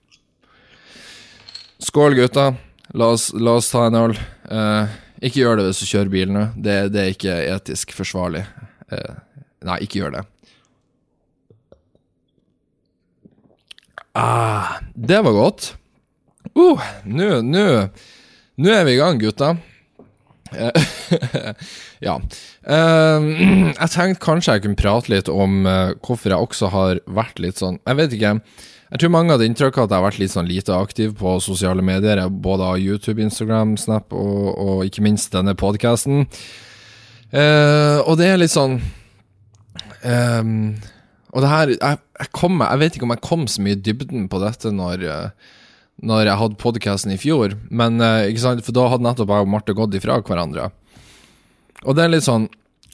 [1.83, 2.53] Skål, gutta.
[2.95, 4.15] La oss, la oss ta en øl.
[4.15, 4.93] Eh,
[5.27, 6.45] ikke gjør det hvis du kjører bil nå.
[6.55, 8.45] Det, det er ikke etisk forsvarlig.
[8.95, 9.19] Eh,
[9.67, 10.23] nei, ikke gjør det.
[14.15, 15.73] Ah, det var godt.
[16.55, 19.57] Uh, Nå Nå er vi i gang, gutta.
[20.53, 21.55] Eh,
[22.07, 22.17] ja.
[22.67, 23.29] Uh,
[23.81, 27.61] jeg tenkte kanskje jeg kunne prate litt om uh, hvorfor jeg også har vært litt
[27.61, 28.35] sånn Jeg vet ikke.
[28.91, 31.37] Jeg tror mange hadde inntrykk av at jeg har vært litt sånn lite aktiv på
[31.45, 32.25] sosiale medier.
[32.29, 36.27] Både av YouTube, Instagram, Snap og, og ikke minst denne podkasten.
[37.31, 38.81] Uh, og det er litt sånn
[40.03, 40.73] um,
[41.31, 43.83] Og det her jeg, jeg, kom, jeg, vet ikke om jeg kom så mye i
[43.87, 45.05] dybden på dette når,
[46.07, 49.47] når jeg hadde podkasten i fjor, men uh, ikke sant, for da hadde nettopp jeg
[49.47, 50.71] og Marte gått ifra hverandre.
[51.85, 52.51] Og det er litt sånn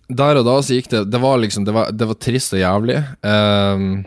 [0.06, 2.60] Der og da så gikk det Det var liksom Det var, det var trist og
[2.60, 3.00] jævlig.
[3.26, 4.04] Um,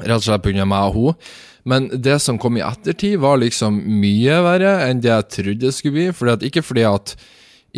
[0.00, 0.66] Rett og slett pga.
[0.66, 1.30] meg og hun.
[1.68, 5.74] Men det som kom i ettertid, var liksom mye verre enn det jeg trodde det
[5.76, 6.06] skulle bli.
[6.16, 7.14] Fordi at, ikke fordi at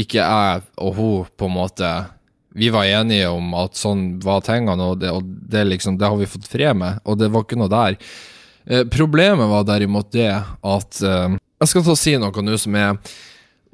[0.01, 1.91] ikke jeg og hun på en måte
[2.55, 6.17] Vi var enige om at sånn var tingene, og det, og det liksom, det har
[6.21, 7.97] vi fått fred med, og det var ikke noe der.
[8.67, 12.77] Eh, problemet var derimot det at eh, Jeg skal ta og si noe nå som
[12.81, 12.97] er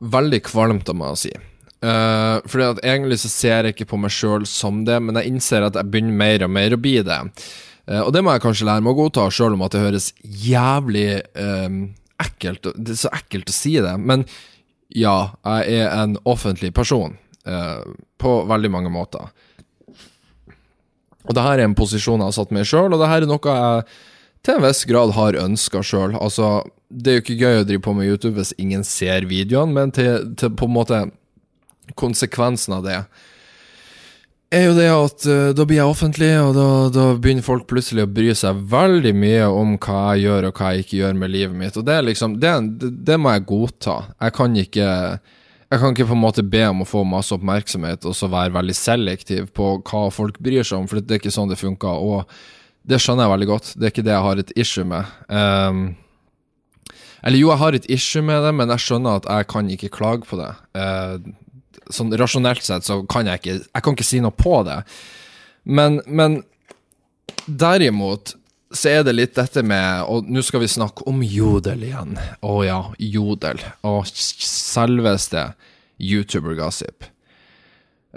[0.01, 1.33] veldig kvalmt av meg å si.
[1.81, 5.31] Uh, fordi at Egentlig så ser jeg ikke på meg sjøl som det, men jeg
[5.31, 7.19] innser at jeg begynner mer og mer å bli det.
[7.89, 10.11] Uh, og det må jeg kanskje lære meg å godta, sjøl om at det høres
[10.21, 11.07] jævlig
[11.41, 11.79] uh,
[12.21, 14.27] ekkelt Det er så ekkelt å si det, men
[14.93, 17.17] ja, jeg er en offentlig person.
[17.49, 17.81] Uh,
[18.21, 19.33] på veldig mange måter.
[21.25, 23.31] Og det her er en posisjon jeg har satt meg sjøl, og det her er
[23.31, 24.01] noe jeg
[24.47, 26.15] til en viss grad har ønska sjøl.
[26.17, 29.77] Altså, det er jo ikke gøy å drive på med YouTube hvis ingen ser videoene,
[29.77, 31.03] men til, til på en måte
[31.99, 33.03] konsekvensen av det
[34.51, 38.05] er jo det at uh, da blir jeg offentlig, og da, da, begynner folk plutselig
[38.07, 41.33] å bry seg veldig mye om hva jeg gjør og hva jeg ikke gjør med
[41.35, 41.77] livet mitt.
[41.79, 42.55] Og det er liksom, det,
[43.07, 43.97] det, må jeg godta.
[44.19, 44.89] Jeg kan ikke
[45.71, 48.57] jeg kan ikke på en måte be om å få masse oppmerksomhet og så være
[48.57, 52.03] veldig selektiv på hva folk bryr seg om, for det er ikke sånn det funker.
[52.03, 52.27] Og
[52.89, 53.73] det skjønner jeg veldig godt.
[53.77, 55.13] Det er ikke det jeg har et issue med.
[55.29, 55.83] Um,
[57.21, 59.93] eller jo, jeg har et issue med det, men jeg skjønner at jeg kan ikke
[59.93, 60.51] klage på det.
[60.75, 61.21] Uh,
[61.93, 64.81] sånn rasjonelt sett så kan jeg ikke Jeg kan ikke si noe på det.
[65.65, 66.41] Men, men
[67.47, 68.35] derimot
[68.71, 72.15] så er det litt dette med Og nå skal vi snakke om jodel igjen.
[72.41, 73.63] Å ja, jodel.
[73.87, 75.51] Og selveste
[76.01, 77.05] YouTuber-gossip.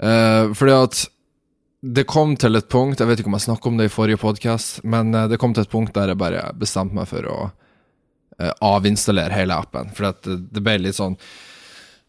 [0.00, 1.02] Uh, fordi at
[1.84, 4.20] det kom til et punkt Jeg vet ikke om jeg snakket om det i forrige
[4.22, 7.38] podkast, men uh, det kom til et punkt der jeg bare bestemte meg for å
[7.48, 9.90] uh, avinstallere hele appen.
[9.96, 11.18] For det, ble litt sånn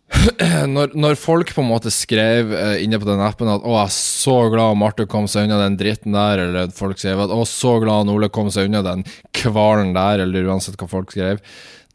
[0.76, 3.90] når, når, folk på en måte skrev uh, inne på den appen at 'Å, jeg
[3.90, 7.42] er så glad Marte kom seg unna den dritten der', eller folk skrev at 'Å,
[7.50, 9.04] så glad Ole kom seg unna den
[9.36, 11.42] kvalen der', eller uansett hva folk skrev,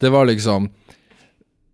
[0.01, 0.69] det var liksom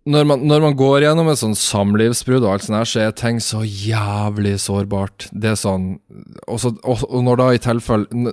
[0.08, 3.14] når man, når man går gjennom et sånn samlivsbrudd og alt sånt her, så er
[3.16, 5.28] ting så jævlig sårbart.
[5.32, 5.90] Det er sånn
[6.48, 8.32] også, og, og når da i tilfelle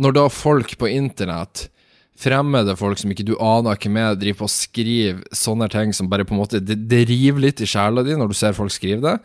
[0.00, 1.66] Når da folk på internett
[2.22, 6.10] fremmede folk som ikke du aner hvem er, driver på og skriver sånne ting som
[6.12, 8.72] bare på en måte Det, det river litt i sjela di når du ser folk
[8.74, 9.16] skrive det.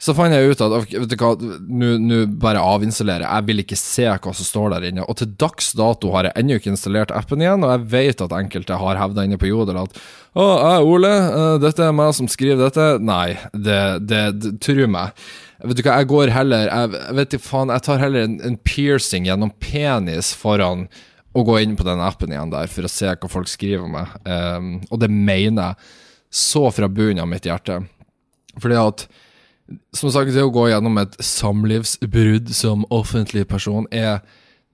[0.00, 3.46] Så fant jeg ut at vet du hva, nå bare avinstallerer jeg.
[3.50, 5.04] vil ikke se hva som står der inne.
[5.04, 8.32] Og til dags dato har jeg ennå ikke installert appen igjen, og jeg vet at
[8.38, 12.30] enkelte har hevda inne på Jodel at å, jeg Ole, uh, dette er meg som
[12.30, 12.88] skriver dette.
[13.04, 15.20] Nei, det, det, det tro meg.
[15.60, 18.60] Vet du hva, jeg går heller Jeg, vet ikke faen, jeg tar heller en, en
[18.64, 20.86] piercing gjennom penis foran
[21.36, 23.98] å gå inn på den appen igjen der for å se hva folk skriver om
[24.00, 24.14] meg.
[24.24, 25.90] Um, og det mener jeg
[26.40, 27.82] så fra bunnen av mitt hjerte.
[28.56, 29.10] Fordi at
[29.96, 34.20] som sagt, det å gå gjennom et samlivsbrudd som offentlig person er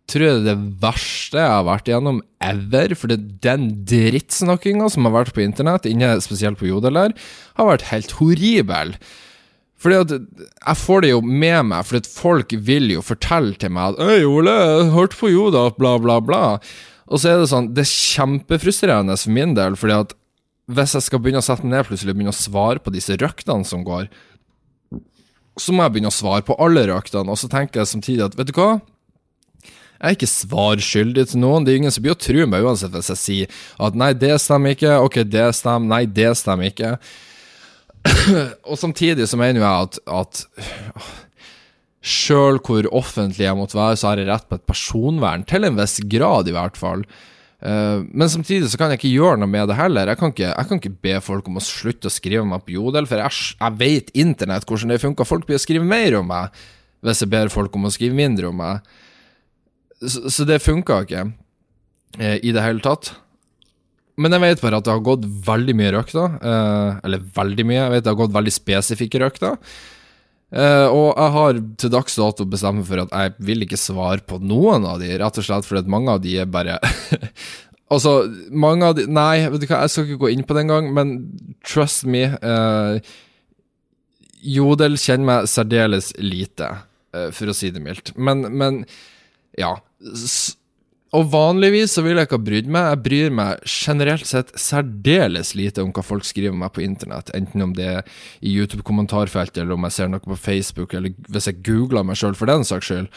[0.07, 2.95] tror jeg det er verste jeg har vært gjennom ever.
[2.99, 7.15] For det, den drittsnakkinga som har vært på internett, inne spesielt på Jodel her,
[7.59, 8.95] har vært helt horribel.
[9.77, 10.13] Fordi at
[10.67, 14.01] Jeg får det jo med meg, fordi at folk vil jo fortelle til meg at
[14.01, 16.59] 'Øy, Ole, jeg hørte på Joda', bla, bla, bla.
[17.09, 20.15] Og så er det sånn Det er kjempefrustrerende for min del, fordi at
[20.67, 23.65] hvis jeg skal begynne å sette meg ned plutselig begynne å svare på disse røktene
[23.65, 24.09] som går,
[25.57, 28.37] så må jeg begynne å svare på alle røktene, og så tenker jeg samtidig at
[28.39, 28.77] vet du hva?
[29.97, 31.65] Jeg er ikke svarskyldig til noen.
[31.65, 34.35] Det er ingen som blir å tro meg uansett hvis jeg sier at nei, det
[34.45, 36.91] stemmer ikke, ok, det stemmer, nei, det stemmer ikke.
[38.71, 40.43] og samtidig så mener jeg at, at
[42.07, 45.81] Sjøl hvor offentlig jeg måtte være, så har jeg rett på et personvern, til en
[45.81, 47.03] viss grad i hvert fall.
[47.67, 50.13] Uh, men samtidig så kan jeg ikke gjøre noe med det heller.
[50.13, 52.77] Jeg kan ikke, jeg kan ikke be folk om å slutte å skrive meg på
[52.77, 55.27] Jodel, for jeg, jeg vet internett hvordan det funker.
[55.27, 56.65] Folk blir å skrive mer om meg
[57.07, 58.87] hvis jeg ber folk om å skrive mindre om meg.
[59.99, 63.15] Så, så det funka ikke uh, i det hele tatt.
[64.17, 66.39] men jeg vet bare at det har gått veldig mye røkter.
[66.39, 69.59] Uh, eller veldig mye, jeg vet det har gått veldig spesifikke røkter.
[70.55, 74.23] Uh, og jeg har til dags dato bestemt meg for at jeg vil ikke svare
[74.23, 76.79] på noen av de, rett og slett fordi at mange av de er bare
[77.91, 78.13] Altså,
[78.51, 80.89] mange av de Nei, vet du hva, jeg skal ikke gå inn på det engang,
[80.95, 81.13] men
[81.67, 82.25] trust me.
[82.43, 82.99] Uh,
[84.43, 86.67] Jodel kjenner meg særdeles lite,
[87.15, 88.11] uh, for å si det mildt.
[88.19, 88.83] Men, men
[89.55, 89.77] ja.
[90.03, 90.57] S
[91.15, 92.89] og vanligvis så vil jeg ikke ha brydd meg.
[92.91, 97.31] Jeg bryr meg generelt sett særdeles lite om hva folk skriver om meg på internett,
[97.37, 101.47] enten om det er i YouTube-kommentarfeltet, eller om jeg ser noe på Facebook, eller hvis
[101.53, 103.11] jeg googler meg sjøl for den saks skyld.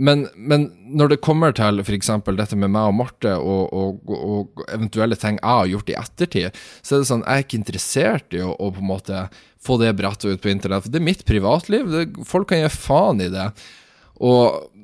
[0.00, 0.64] Men, men,
[0.96, 2.08] når det kommer til f.eks.
[2.24, 6.60] dette med meg og Marte, og, og, og, eventuelle ting jeg har gjort i ettertid,
[6.80, 9.26] så er det sånn, jeg er ikke interessert i å, å på en måte
[9.60, 10.86] få det brettet ut på internett.
[10.86, 11.92] For det er mitt privatliv.
[11.92, 13.50] Det, folk kan gi faen i det.
[14.24, 14.79] Og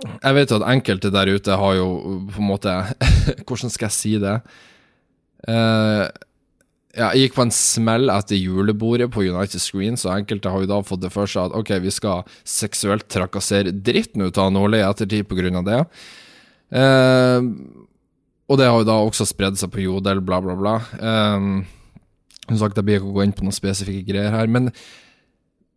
[0.00, 1.88] jeg vet at enkelte der ute har jo
[2.32, 2.72] på en måte
[3.46, 4.38] Hvordan skal jeg si det?
[5.46, 6.08] Uh,
[6.92, 10.68] ja, jeg gikk på en smell etter julebordet på United Screen, så enkelte har jo
[10.68, 14.82] da fått det for seg at ok, vi skal seksuelt trakassere dritten ut av Nordli
[14.82, 15.78] i ettertid på grunn av det.
[16.72, 17.48] Uh,
[18.52, 20.74] og det har jo da også spredd seg på Jodel, bla, bla, bla.
[21.00, 21.62] Um,
[22.50, 24.68] som sagt, jeg blir ikke å gå inn på noen spesifikke greier her, men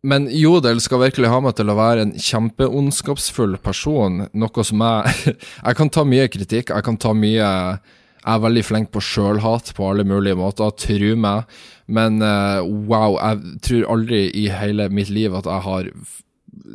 [0.06, 5.36] men Jodel skal virkelig ha meg til å være en kjempeondskapsfull person, noe som jeg
[5.68, 9.74] Jeg kan ta mye kritikk, jeg kan ta mye Jeg er veldig flink på sjølhat
[9.78, 11.50] på alle mulige måter, tru meg,
[11.86, 15.90] men uh, wow, jeg tror aldri i hele mitt liv at jeg har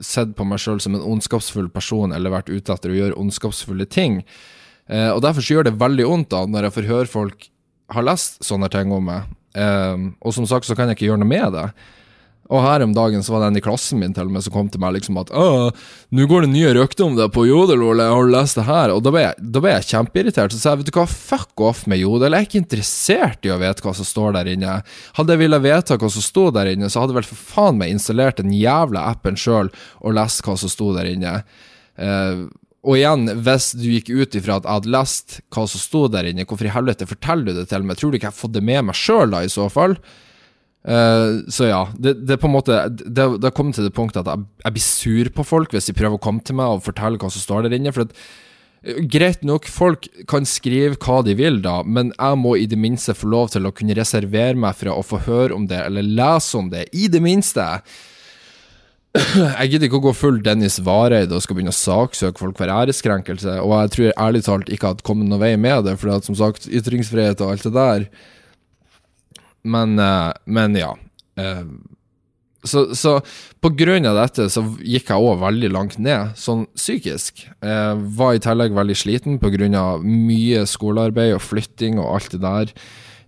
[0.06, 3.88] sett på meg sjøl som en ondskapsfull person eller vært ute etter å gjøre ondskapsfulle
[3.90, 4.20] ting.
[4.86, 7.48] Uh, og Derfor så gjør det veldig vondt da når jeg får høre folk
[7.90, 11.24] har lest sånne ting om meg, uh, og som sagt så kan jeg ikke gjøre
[11.24, 11.66] noe med det.
[12.50, 14.54] Og her om dagen så var det en i klassen min til og med som
[14.54, 18.08] kom til meg liksom at nå går det nye rykter om deg på Jodel, Ole,
[18.10, 18.90] har du lest det her?
[18.90, 20.54] Og da ble, jeg, da ble jeg kjempeirritert.
[20.54, 23.52] Så sa jeg vet du hva, fuck off med Jodel, jeg er ikke interessert i
[23.54, 24.80] å vite hva som står der inne.
[25.18, 27.78] Hadde jeg villet vite hva som sto der inne, så hadde jeg vel for faen
[27.78, 31.36] meg installert den jævla appen sjøl og lest hva som sto der inne.
[32.00, 32.48] Uh,
[32.80, 36.30] og igjen, hvis du gikk ut ifra at jeg hadde lest hva som sto der
[36.30, 38.00] inne, hvorfor i helvete forteller du det til meg?
[38.00, 39.98] Tror du ikke jeg har fått det med meg sjøl, da, i så fall?
[40.80, 44.30] Uh, så ja, det, det, på en måte Det har kommet til det punktet at
[44.32, 47.20] jeg, jeg, blir sur på folk hvis de prøver å komme til meg og fortelle
[47.20, 47.92] hva som står der inne.
[47.92, 48.14] For at,
[48.86, 52.80] uh, Greit nok, folk kan skrive hva de vil, da, men jeg må i det
[52.80, 56.06] minste få lov til å kunne reservere meg for å få høre om det, eller
[56.06, 56.86] lese om det.
[56.96, 57.66] I det minste.
[59.10, 62.70] Jeg gidder ikke å gå full Dennis Vareid og skal begynne å saksøke folk for
[62.70, 66.28] æreskrenkelse, og jeg tror ærlig talt ikke at kommet noen vei med det, for at
[66.28, 68.06] som sagt, ytringsfrihet og alt det der
[69.62, 70.94] men, uh, men ja.
[71.40, 71.64] Uh,
[72.62, 73.14] så, så,
[73.60, 77.46] på grunn av dette så gikk jeg òg veldig langt ned, sånn psykisk.
[77.64, 82.34] Jeg var i tillegg veldig sliten på grunn av mye skolearbeid og flytting og alt
[82.34, 82.74] det der.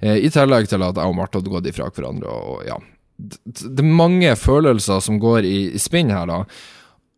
[0.02, 2.28] Eh, I tillegg til at jeg og Marte hadde gått ifra hverandre.
[2.28, 2.76] Og ja,
[3.16, 6.42] det er mange følelser som går i, i spinn her, da.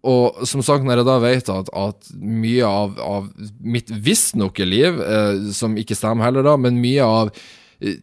[0.04, 3.30] Og som sagt, når jeg da vet at, at mye av, av
[3.64, 7.32] mitt visstnok liv, eh, som ikke stemmer heller, da, men mye av
[7.80, 8.02] eh,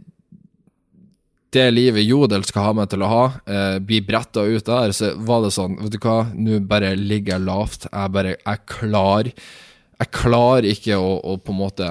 [1.51, 5.11] det livet Jodel skal ha meg til å ha, eh, blir bretta ut der, så
[5.19, 7.87] var det sånn Vet du hva, nå bare ligger jeg lavt.
[7.91, 11.89] Jeg bare Jeg klar Jeg klarer ikke å, å på en måte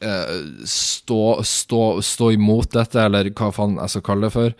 [0.00, 4.56] eh, stå, stå, stå, imot dette, eller hva faen jeg skal kalle det for.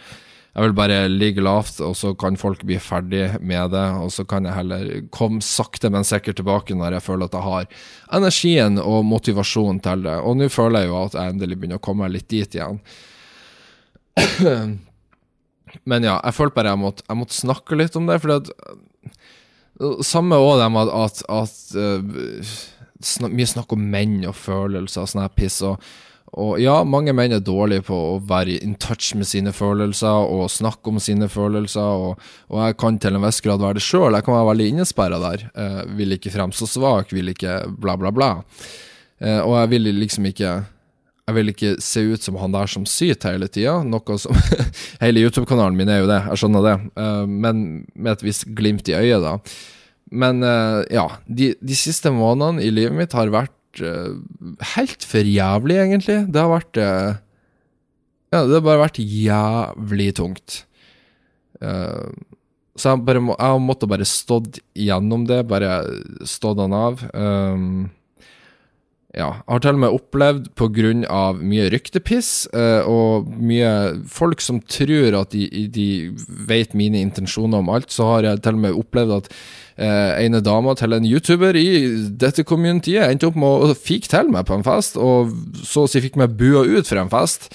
[0.55, 3.87] Jeg vil bare ligge lavt, og så kan folk bli ferdig med det.
[3.99, 7.49] Og så kan jeg heller komme sakte, men sikkert tilbake når jeg føler at jeg
[7.49, 7.67] har
[8.21, 10.21] energien og motivasjonen til det.
[10.23, 12.79] Og nå føler jeg jo at jeg endelig begynner å komme litt dit igjen.
[15.91, 18.53] Men ja, jeg følte bare jeg måtte, jeg måtte snakke litt om det, fordi at
[20.07, 22.51] Samme òg det med at, at uh,
[23.03, 25.57] snak, Mye snakk om menn og følelser og sånn piss.
[25.67, 25.83] Og,
[26.31, 30.47] og, ja, mange menn er dårlige på å være in touch med sine følelser og
[30.55, 34.15] snakke om sine følelser, og, og jeg kan til en viss grad være det sjøl.
[34.15, 35.47] Jeg kan være veldig innesperra der.
[35.59, 38.31] Uh, vil ikke fremstå svak, vil ikke bla, bla, bla.
[39.19, 40.55] Uh, og jeg vil liksom ikke
[41.25, 44.37] jeg vil ikke se ut som han der som syter hele tida, noe som
[45.05, 47.63] Hele YouTube-kanalen min er jo det, jeg skjønner det, uh, men
[47.95, 49.39] med et visst glimt i øyet, da.
[50.13, 54.13] Men uh, ja, de, de, siste månedene i livet mitt har vært uh,
[54.77, 56.21] helt for jævlig, egentlig.
[56.29, 56.83] Det har vært
[58.35, 60.61] Ja, det har bare vært jævlig tungt.
[61.63, 65.79] så jeg, bare jeg måtte bare stått gjennom det, bare
[66.27, 67.05] stått han av.
[67.15, 67.87] Um,
[69.15, 71.23] ja, har til og med opplevd pga.
[71.39, 73.71] mye ryktepiss eh, og mye
[74.11, 75.89] folk som tror at de, de
[76.49, 79.31] vet mine intensjoner om alt, så har jeg til og med opplevd at
[79.77, 81.69] eh, ene dama til en YouTuber i
[82.11, 85.91] dette communityet endte opp med å fike til meg på en fest, og så å
[85.91, 87.53] si fikk meg bua ut fra en fest.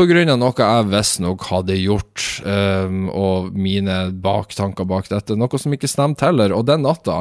[0.00, 5.36] På grunn av noe jeg visstnok hadde gjort, um, og mine baktanker bak dette.
[5.36, 6.54] Noe som ikke stemte heller.
[6.56, 7.18] Og den natta,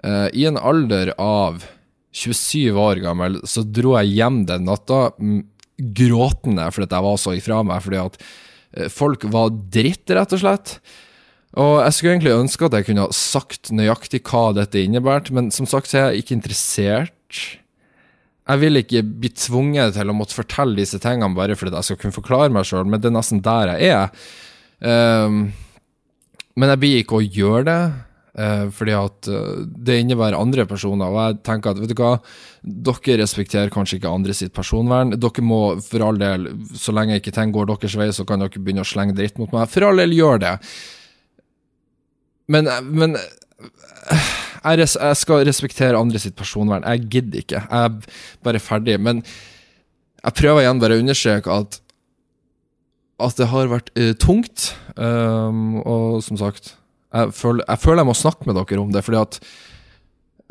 [0.00, 1.66] uh, i en alder av
[2.16, 5.10] 27 år gammel, så dro jeg hjem den natta
[5.76, 7.82] gråtende fordi jeg var så ifra meg.
[7.84, 10.78] Fordi at uh, folk var dritt, rett og slett.
[11.56, 15.52] Og jeg skulle egentlig ønske at jeg kunne ha sagt nøyaktig hva dette innebærte, men
[15.54, 17.14] som sagt så er jeg ikke interessert
[18.46, 21.98] jeg vil ikke bli tvunget til å måtte fortelle disse tingene bare fordi jeg skal
[21.98, 24.26] kunne forklare meg sjøl, men det er nesten der jeg er.
[24.78, 25.40] Um,
[26.56, 27.80] men jeg blir ikke å gjøre det,
[28.74, 31.08] fordi at uh, det innebærer andre personer.
[31.08, 32.16] Og jeg tenker at vet du hva,
[32.62, 35.14] dere respekterer kanskje ikke andre sitt personvern.
[35.16, 38.60] Dere må for all del, så lenge ikke ting går deres vei, så kan dere
[38.60, 39.70] begynne å slenge dritt mot meg.
[39.72, 40.54] For all del, gjør det.
[42.52, 46.86] Men, men jeg, res, jeg, skal respektere andre sitt personvern.
[46.86, 47.64] Jeg gidder ikke.
[47.64, 49.00] Jeg er bare ferdig.
[49.02, 51.80] Men jeg prøver igjen bare å understreke at
[53.16, 54.74] at det har vært uh, tungt.
[54.96, 56.74] Um, og som sagt,
[57.14, 59.38] jeg føler, jeg føler, jeg må snakke med dere om det, fordi at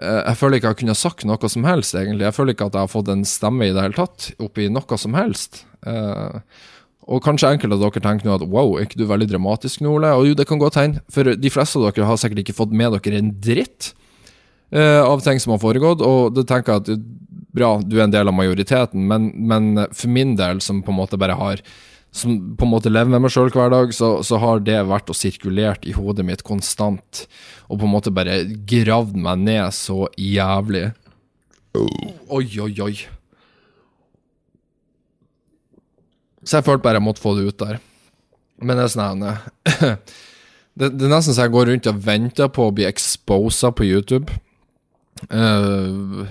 [0.01, 2.27] uh, jeg føler ikke jeg kunne sagt noe som helst, egentlig.
[2.27, 5.01] Jeg føler ikke at jeg har fått en stemme i det hele tatt, oppi noe
[5.01, 5.65] som helst.
[5.85, 6.39] Uh,
[7.05, 9.91] og kanskje enkelte av dere tenker nå at wow, er ikke du veldig dramatisk nå,
[9.99, 10.13] Ole?
[10.17, 12.73] Og jo, det kan godt hende, for de fleste av dere har sikkert ikke fått
[12.73, 13.91] med dere en dritt
[14.73, 16.89] uh, av ting som har foregått, og det tenker at
[17.55, 20.99] bra, du er en del av majoriteten, men, men, for min del, som på en
[20.99, 21.61] måte bare har
[22.15, 25.09] som på en måte lever med meg sjøl hver dag, så, så, har det vært
[25.11, 27.25] og sirkulert i hodet mitt konstant,
[27.67, 30.87] og på en måte bare gravd meg ned så jævlig.
[31.75, 32.93] Oi, oi, oi.
[36.45, 37.81] Så jeg følte bare jeg måtte få det ut der.
[38.63, 42.69] Men det er sånn det, det, er nesten så jeg går rundt og venter på
[42.69, 44.31] å bli exposa på YouTube.
[45.27, 46.23] Uh,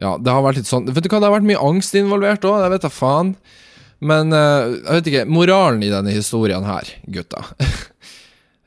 [0.00, 2.44] ja, det har vært litt sånn Vet du hva, det har vært mye angst involvert
[2.46, 3.32] òg, jeg vet da faen.
[4.04, 7.42] Men uh, jeg vet ikke, moralen i denne historien her, gutta,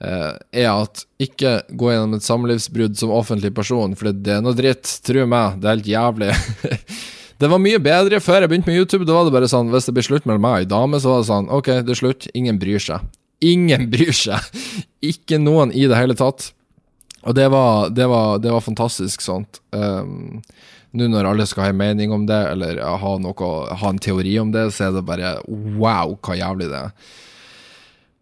[0.02, 4.58] uh, er at ikke gå gjennom et samlivsbrudd som offentlig person, for det er noe
[4.58, 6.34] dritt, tro meg, det er helt jævlig.
[7.40, 9.06] Det var mye bedre før jeg begynte med YouTube.
[9.08, 11.14] Da var det bare sånn, Hvis det blir slutt mellom meg og ei dame, så
[11.14, 12.26] var det sånn Ok, det er slutt.
[12.36, 13.06] Ingen bryr seg.
[13.48, 14.44] Ingen bryr seg.
[15.00, 16.50] Ikke noen i det hele tatt.
[17.24, 19.62] Og det var, det var, det var fantastisk sånt.
[19.72, 20.42] Um,
[20.98, 24.40] Nå når alle skal ha en mening om det, eller ha, noe, ha en teori
[24.42, 27.12] om det, så er det bare wow, hva jævlig det er.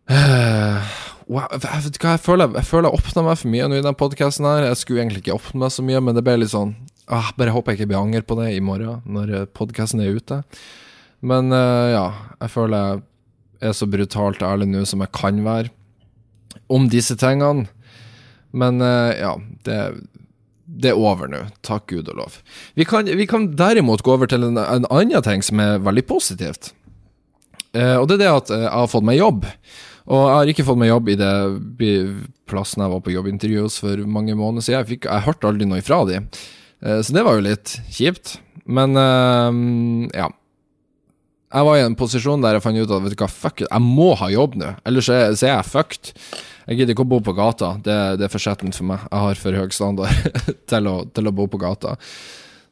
[0.08, 0.98] Uh,
[1.28, 4.48] wow, jeg, jeg føler jeg, føler jeg åpna meg for mye nå i den podkasten
[4.50, 4.68] her.
[4.70, 6.76] Jeg skulle egentlig ikke åpne meg så mye, men det ble litt sånn
[7.08, 10.20] ah, Bare håper jeg ikke blir anger på det i morgen, når eh, podkasten er
[10.20, 10.42] ute.
[11.28, 12.06] Men uh, ja,
[12.44, 12.84] jeg føler
[13.58, 15.72] jeg er så brutalt ærlig nå som jeg kan være
[16.72, 17.66] om disse tingene.
[18.52, 19.34] Men uh, ja,
[19.68, 19.80] det,
[20.68, 21.46] det er over nå.
[21.66, 22.40] Takk Gud og lov.
[22.76, 26.04] Vi kan, vi kan derimot gå over til en, en, annen ting som er veldig
[26.10, 26.74] positivt.
[27.72, 29.48] Eh, og det er det at jeg har fått meg jobb.
[30.08, 31.32] Og jeg har ikke fått meg jobb i det
[32.48, 34.82] plassen jeg var på jobbintervju hos for mange måneder siden.
[34.82, 36.20] Jeg, fikk, jeg hørte aldri noe ifra de.
[36.84, 38.38] Eh, så det var jo litt kjipt.
[38.68, 39.64] Men eh,
[40.20, 40.28] ja.
[41.48, 43.70] Jeg var i en posisjon der jeg fant ut at vet du hva, fuck it,
[43.72, 44.74] jeg må ha jobb nå.
[44.88, 46.10] Ellers er, så er jeg fucked.
[46.68, 47.76] Jeg gidder ikke å bo på gata.
[47.84, 49.06] Det, det er for skjettent for meg.
[49.08, 50.34] Jeg har for høy standard
[50.72, 51.96] til, å, til, å, bo på gata.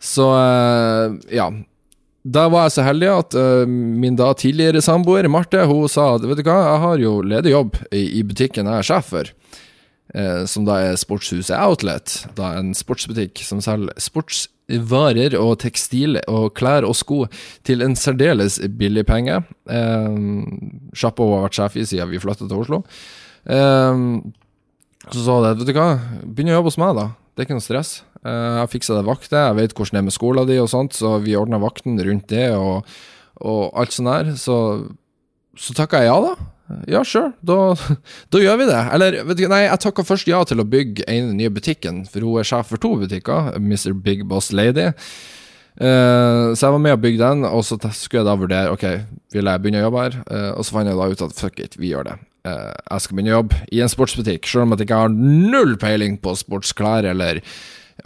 [0.03, 1.47] Så uh, ja.
[2.25, 6.25] Da var jeg så heldig at uh, min da tidligere samboer Marte hun sa at
[6.25, 9.29] vet du hva, jeg har jo ledig jobb i, i butikken jeg er sjef for
[9.29, 12.17] uh, som da er Sportshuset Outlet.
[12.35, 17.23] Da en sportsbutikk som selger sportsvarer og tekstil og klær og sko
[17.63, 19.39] til en særdeles billig penge.
[19.71, 20.17] Uh,
[20.97, 22.83] Sjappa har vært sjef i siden vi flyttet til Oslo.
[23.45, 24.01] Eh,
[25.05, 25.91] så sa jeg vet du hva,
[26.25, 27.07] begynn å jobbe hos meg, da.
[27.35, 27.93] Det er ikke noe stress.
[28.25, 30.97] Eh, jeg fiksa deg vakter, jeg vet hvordan det er med skolen din og sånt,
[30.97, 32.87] så vi ordna vakten rundt det og,
[33.43, 34.33] og alt sånt der.
[34.39, 34.57] Så,
[35.59, 36.51] så takka jeg ja, da.
[36.89, 37.75] Ja, sure, da,
[38.33, 38.81] da, gjør vi det.
[38.97, 42.25] Eller, vet du, nei, jeg takka først ja til å bygge en nye butikken, for
[42.25, 43.93] hun er sjef for to butikker, Mr.
[43.93, 44.89] Big Boss Lady.
[45.75, 48.85] Uh, så jeg var med og bygde den, og så skulle jeg da vurdere Ok,
[49.35, 50.15] vil jeg begynne å jobbe her.
[50.23, 52.15] Uh, og så fant jeg da ut at fuck it, vi gjør det.
[52.45, 55.73] Uh, jeg skal begynne å jobbe i en sportsbutikk, selv om jeg ikke har null
[55.81, 57.41] peiling på sportsklær eller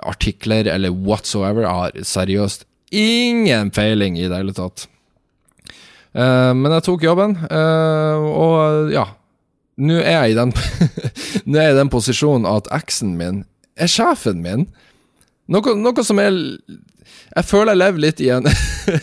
[0.08, 1.66] artikler eller whatsoever.
[1.66, 2.66] Jeg har seriøst
[2.96, 4.88] ingen peiling i det hele tatt.
[6.16, 9.06] Uh, men jeg tok jobben, uh, og ja
[9.80, 10.50] Nå er jeg i den
[11.48, 13.44] Nå er jeg i den posisjonen at eksen min
[13.80, 14.66] er sjefen min.
[15.48, 16.36] Noe, noe som er
[17.30, 18.48] Jeg føler jeg lever litt i en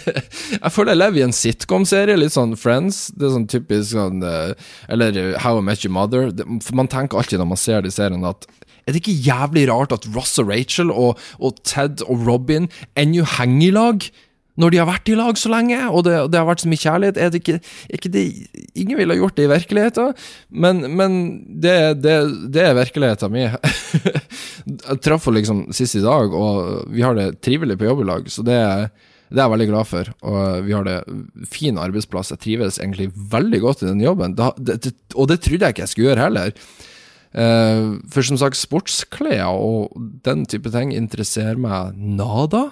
[0.64, 3.06] Jeg føler jeg lever i en sitcom-serie, litt sånn Friends.
[3.14, 4.54] Det er sånn typisk sånn eh,
[4.92, 6.30] Eller How I Met Your Mother.
[6.64, 8.48] For man tenker alltid når man ser de seriene, at
[8.86, 13.26] er det ikke jævlig rart at Ross og Rachel og, og Ted og Robin ennå
[13.36, 14.06] henger i lag?
[14.56, 16.82] Når de har vært i lag så lenge, og det, det har vært så mye
[16.82, 18.24] kjærlighet, er det ikke, er ikke det
[18.76, 20.14] Ingen ville ha gjort det i virkeligheten,
[20.50, 21.18] men, men
[21.64, 23.52] det, det, er virkeligheten min.
[23.52, 28.08] jeg traff henne liksom sist i dag, og vi har det trivelig på jobb i
[28.08, 28.58] lag, så det,
[29.28, 30.10] det er jeg veldig glad for.
[30.28, 30.98] Og vi har det
[31.50, 32.32] fin arbeidsplass.
[32.34, 36.12] Jeg trives egentlig veldig godt i den jobben, og det trodde jeg ikke jeg skulle
[36.12, 36.52] gjøre heller.
[37.36, 39.92] Uh, for som sagt, sportsklær og
[40.24, 42.70] den type ting interesserer meg nada.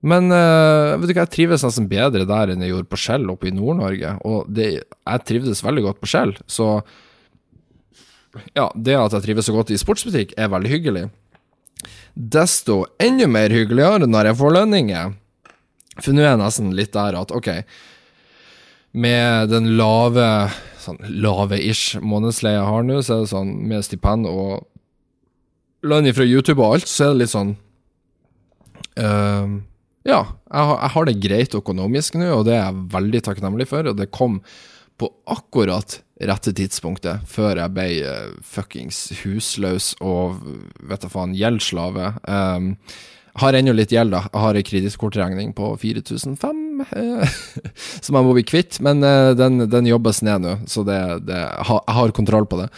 [0.00, 3.28] Men uh, vet du hva, jeg trives nesten bedre der enn jeg gjorde på Skjell
[3.32, 4.14] oppe i Nord-Norge.
[4.24, 6.72] Og det, jeg trivdes veldig godt på Skjell, så
[8.54, 11.04] ja, det at jeg trives så godt i sportsbutikk, er veldig hyggelig.
[12.14, 15.14] Desto enda mer hyggeligere når jeg får lønninger.
[16.00, 17.50] For nå er jeg nesten litt der at ok,
[18.90, 20.26] med den lave
[20.80, 24.64] sånn lave-ish månedsleie jeg har nå, så er det sånn med stipend og
[25.86, 27.52] lønn fra YouTube og alt, så er det litt sånn
[29.00, 29.60] uh,
[30.06, 33.66] Ja, jeg har, jeg har, det greit økonomisk nå, og det er jeg veldig takknemlig
[33.68, 34.40] for, og det kom
[35.00, 40.42] på akkurat rette tidspunktet, før jeg ble uh, fuckings husløs og
[40.88, 42.12] vet da faen, gjeldsslave.
[42.28, 42.74] Um,
[43.40, 44.24] har ennå litt gjeld, da.
[44.26, 47.36] Jeg har ei kredittkortregning på 4005 eh,
[48.04, 50.98] som jeg må bli kvitt, men eh, den, den, jobbes ned nå, så det,
[51.28, 52.68] det, jeg har kontroll på det.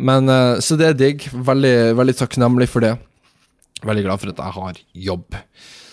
[0.00, 1.28] Men, eh, så det er digg.
[1.32, 2.94] Veldig, veldig takknemlig for det.
[3.84, 5.40] Veldig glad for at jeg har jobb.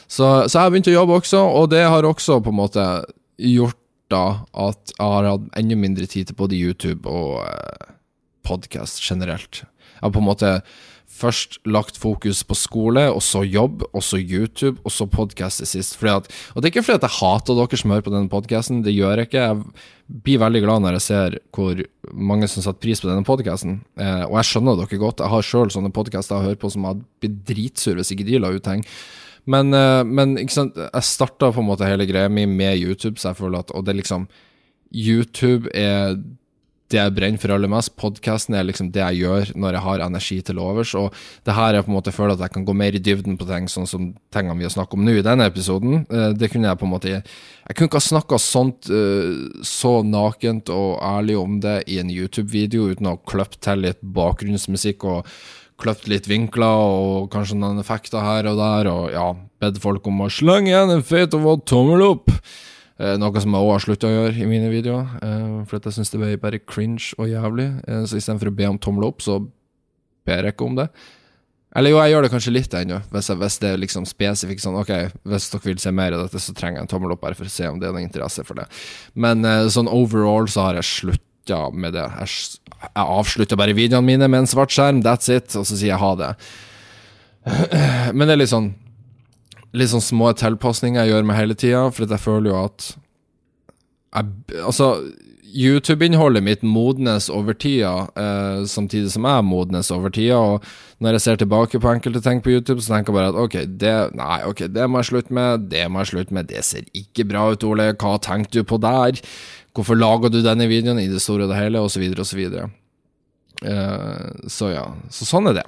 [0.09, 2.85] Så, så jeg har begynt å jobbe også, og det har også på en måte
[3.37, 3.77] gjort
[4.09, 7.91] da at jeg har hatt enda mindre tid til både YouTube og eh,
[8.47, 9.61] podkast generelt.
[9.61, 10.53] Jeg har på en måte
[11.19, 15.69] først lagt fokus på skole, og så jobb, og så YouTube, og så podkast til
[15.69, 15.97] sist.
[16.05, 18.83] At, og det er ikke fordi at jeg hater dere som hører på denne podkasten,
[18.85, 19.45] det gjør jeg ikke.
[19.45, 21.81] Jeg blir veldig glad når jeg ser hvor
[22.13, 23.81] mange som setter pris på denne podkasten.
[23.99, 25.25] Eh, og jeg skjønner dere godt.
[25.25, 28.39] Jeg har sjøl sånne podkaster jeg hører på som hadde blitt dritsur hvis ikke de
[28.41, 28.85] la ut ting.
[29.45, 33.39] Men, ikke men jeg starta på en måte hele greia mi med YouTube, så jeg
[33.39, 34.27] føler at Og det er liksom
[34.93, 36.17] YouTube er
[36.89, 37.93] det jeg brenner for aller mest.
[38.01, 40.95] Podkasten er liksom det jeg gjør når jeg har energi til overs.
[40.97, 41.13] Og
[41.45, 43.45] det her er på en måte føler at jeg kan gå mer i dybden på
[43.49, 46.01] ting, sånn som tingene vi har snakket om nå i denne episoden.
[46.09, 49.93] Eh, det kunne jeg på en måte Jeg kunne ikke ha snakka sånt eh, så
[50.05, 55.29] nakent og ærlig om det i en YouTube-video uten å kløppe til litt bakgrunnsmusikk og
[55.79, 59.27] klippe litt vinkler og kanskje noen effekter her og der, og ja,
[59.61, 62.33] bedt folk om å slenge igjen en feit og våt tommel opp.
[62.99, 65.95] Eh, noe som jeg òg har slutta å gjøre i mine videoer, eh, for jeg
[65.95, 67.69] syns det ble bare cringe og jævlig.
[67.87, 69.39] Eh, så istedenfor å be om tommel opp, så
[70.27, 70.89] ber jeg ikke om det.
[71.79, 74.79] Eller jo, jeg gjør det kanskje litt ennå, hvis, hvis, det er liksom spesifikt sånn
[74.81, 74.89] Ok,
[75.29, 77.45] hvis dere vil se mer av dette, så trenger jeg en tommel opp bare for
[77.45, 78.65] å se om det er noen interesse for det.
[79.13, 81.28] Men sånn overall så har jeg slutta
[81.73, 82.05] med det.
[82.21, 85.93] Jeg, jeg avslutter bare videoene mine med en svart skjerm, that's it, og så sier
[85.93, 86.33] jeg ha det.
[88.15, 88.71] Men det er litt sånn
[89.77, 92.91] litt sånn små tilpasninger jeg gjør meg hele tida, for jeg føler jo at
[94.09, 94.29] jeg,
[94.65, 94.87] Altså,
[95.49, 100.37] YouTube-innholdet mitt modnes over tida, eh, samtidig som jeg modnes over tida.
[100.37, 100.63] Og
[100.99, 103.55] når jeg ser tilbake på enkelte ting på YouTube, så tenker jeg bare at ok,
[103.81, 106.85] det, nei, okay, det må jeg slutte med, det må jeg slutte med, det ser
[106.93, 109.21] ikke bra ut, Ole, hva tenkte du på der?
[109.79, 112.41] Hvorfor laga du denne videoen i det store og det hele, osv., osv.
[113.59, 115.65] Uh, så ja, så sånn er det.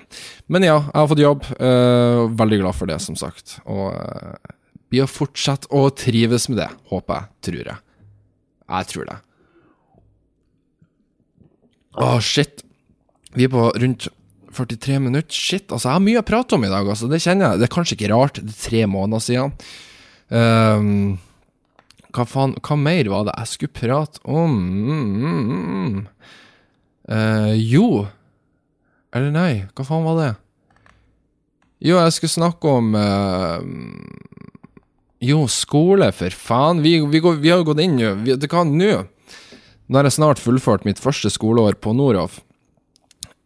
[0.52, 1.48] Men ja, jeg har fått jobb.
[1.56, 3.60] Uh, veldig glad for det, som sagt.
[3.64, 4.56] Og uh,
[4.92, 7.32] blir å å trives med det, håper jeg.
[7.48, 7.80] Tror jeg.
[8.72, 9.20] Jeg tror det.
[11.92, 12.64] Å, oh, shit.
[13.36, 14.12] Vi er på rundt
[14.52, 15.36] 43 minutter.
[15.36, 17.08] Shit, altså, jeg har mye å prate om i dag, altså.
[17.12, 17.62] Det kjenner jeg.
[17.62, 18.40] Det er kanskje ikke rart.
[18.40, 19.56] Det er tre måneder siden.
[20.32, 21.20] Um,
[22.16, 26.06] hva faen Hva mer var det jeg skulle prate om?
[27.12, 28.06] Uh, jo
[29.12, 30.32] Eller nei, hva faen var det?
[31.82, 33.58] Jo, jeg skulle snakke om uh,
[35.22, 36.84] Jo, skole, for faen.
[36.86, 38.14] Vi, vi, går, vi har gått inn nå.
[38.22, 38.94] Nå.
[39.92, 42.40] Har jeg snart fullført mitt første skoleår på Norhoff.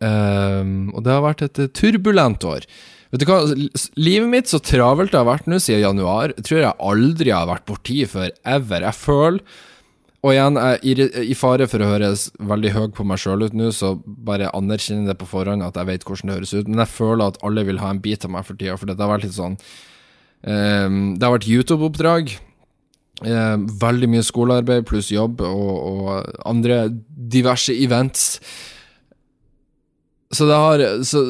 [0.04, 2.68] Uh, og det har vært et turbulent år.
[3.14, 3.40] Vet du hva,
[4.00, 7.68] Livet mitt så travelt det har vært nå siden januar, tror jeg aldri har vært
[7.70, 8.88] borti før ever.
[8.88, 9.42] Jeg føler
[10.26, 13.54] og igjen, jeg er i fare for å høres veldig høy på meg sjøl ut
[13.54, 13.92] nå, så
[14.26, 16.70] bare anerkjenner det på forhånd at jeg vet hvordan det høres ut.
[16.72, 18.98] Men jeg føler at alle vil ha en bit av meg for tida, for det
[18.98, 19.54] har vært litt sånn
[20.42, 22.34] um, Det har vært YouTube-oppdrag.
[23.22, 26.88] Um, veldig mye skolearbeid pluss jobb og, og, andre
[27.36, 28.40] diverse events.
[30.34, 31.22] Så det har Så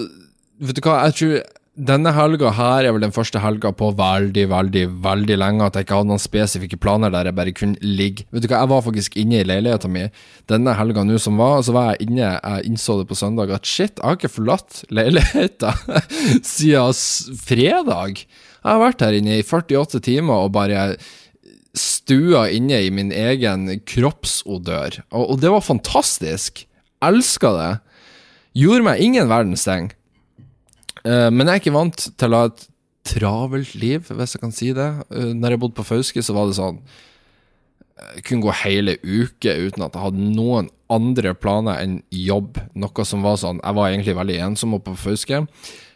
[0.64, 1.36] vet du hva, jeg tror
[1.76, 5.86] denne helga her er vel den første helga på veldig, veldig, veldig lenge at jeg
[5.86, 8.24] ikke hadde noen spesifikke planer der jeg bare kunne ligge.
[8.32, 10.06] Vet du hva, jeg var faktisk inne i leiligheta mi
[10.48, 13.68] denne helga nå som var, så var jeg inne, jeg innså det på søndag at
[13.68, 15.74] shit, jeg har ikke forlatt leiligheta
[16.56, 18.24] siden fredag.
[18.24, 20.94] Jeg har vært her inne i 48 timer og bare
[21.76, 26.64] stua inne i min egen kroppsodør, og, og det var fantastisk.
[27.04, 27.72] Elska det.
[28.56, 29.92] Gjorde meg ingen verdens ting.
[31.06, 32.64] Uh, men jeg er ikke vant til å ha et
[33.06, 34.89] travelt liv, hvis jeg kan si det.
[35.14, 36.82] Uh, når jeg bodde på Fauske, så var det sånn
[38.16, 42.60] Jeg kunne gå hele uke uten at jeg hadde noen andre planer enn jobb.
[42.76, 45.45] Noe som var sånn Jeg var egentlig veldig ensom oppe på Fauske.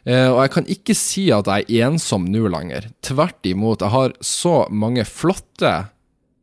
[0.10, 2.88] Og jeg kan ikke si at jeg er ensom nå lenger.
[3.05, 3.84] Tvert imot.
[3.84, 5.74] Jeg har så mange flotte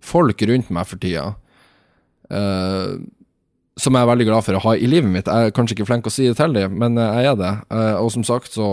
[0.06, 1.32] folk rundt meg for tida.
[2.30, 3.00] Uh,
[3.76, 5.28] som jeg er veldig glad for å ha i livet mitt.
[5.28, 7.52] Jeg er kanskje ikke flink å si det til dem, men eh, jeg er det.
[7.76, 8.72] Eh, og som sagt så,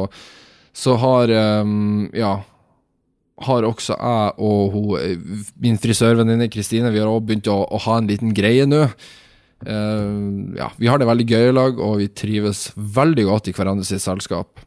[0.75, 1.33] så har
[1.63, 2.39] um, Ja.
[3.43, 7.95] Har også jeg og hun, min frisørvenninne Kristine Vi har også begynt å, å, ha
[7.97, 8.83] en liten greie nå.
[9.65, 13.89] Ja, vi har det veldig gøy i lag, og vi trives veldig godt i hverandres
[14.05, 14.61] selskap.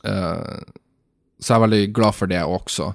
[0.00, 2.88] Så jeg er veldig glad for det også.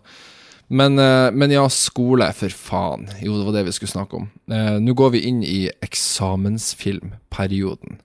[0.71, 3.09] Men, eh, men, ja, skole, for faen.
[3.19, 4.25] Jo, det var det vi skulle snakke om.
[4.51, 7.99] Eh, Nå går vi inn i eksamensfilmperioden.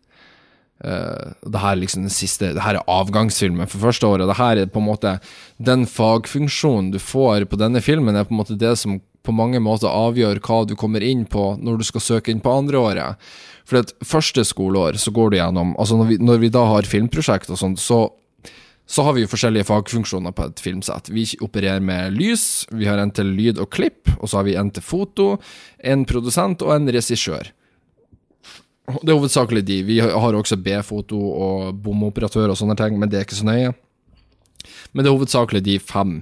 [0.77, 4.29] Uh, det her er liksom den siste Det her er avgangsfilmen for første året.
[4.29, 5.25] Det her er på en måte
[5.57, 9.57] Den fagfunksjonen du får på denne filmen, er på en måte det som på mange
[9.57, 13.17] måter avgjør hva du kommer inn på når du skal søke inn på andre året.
[13.65, 16.85] For et første skoleår så går du gjennom Altså når vi, når vi da har
[16.87, 18.13] filmprosjekt og sånt, så
[18.87, 21.11] så har vi jo forskjellige fagfunksjoner på et filmsett.
[21.11, 24.55] Vi opererer med lys, vi har en til lyd og klipp, og så har vi
[24.59, 25.33] en til foto,
[25.83, 27.51] en produsent og en regissør.
[29.03, 29.81] Det er hovedsakelig de.
[29.83, 33.73] Vi har også B-foto og bomoperatør og sånne ting, men det er ikke så nøye.
[34.93, 36.21] Men det er hovedsakelig de fem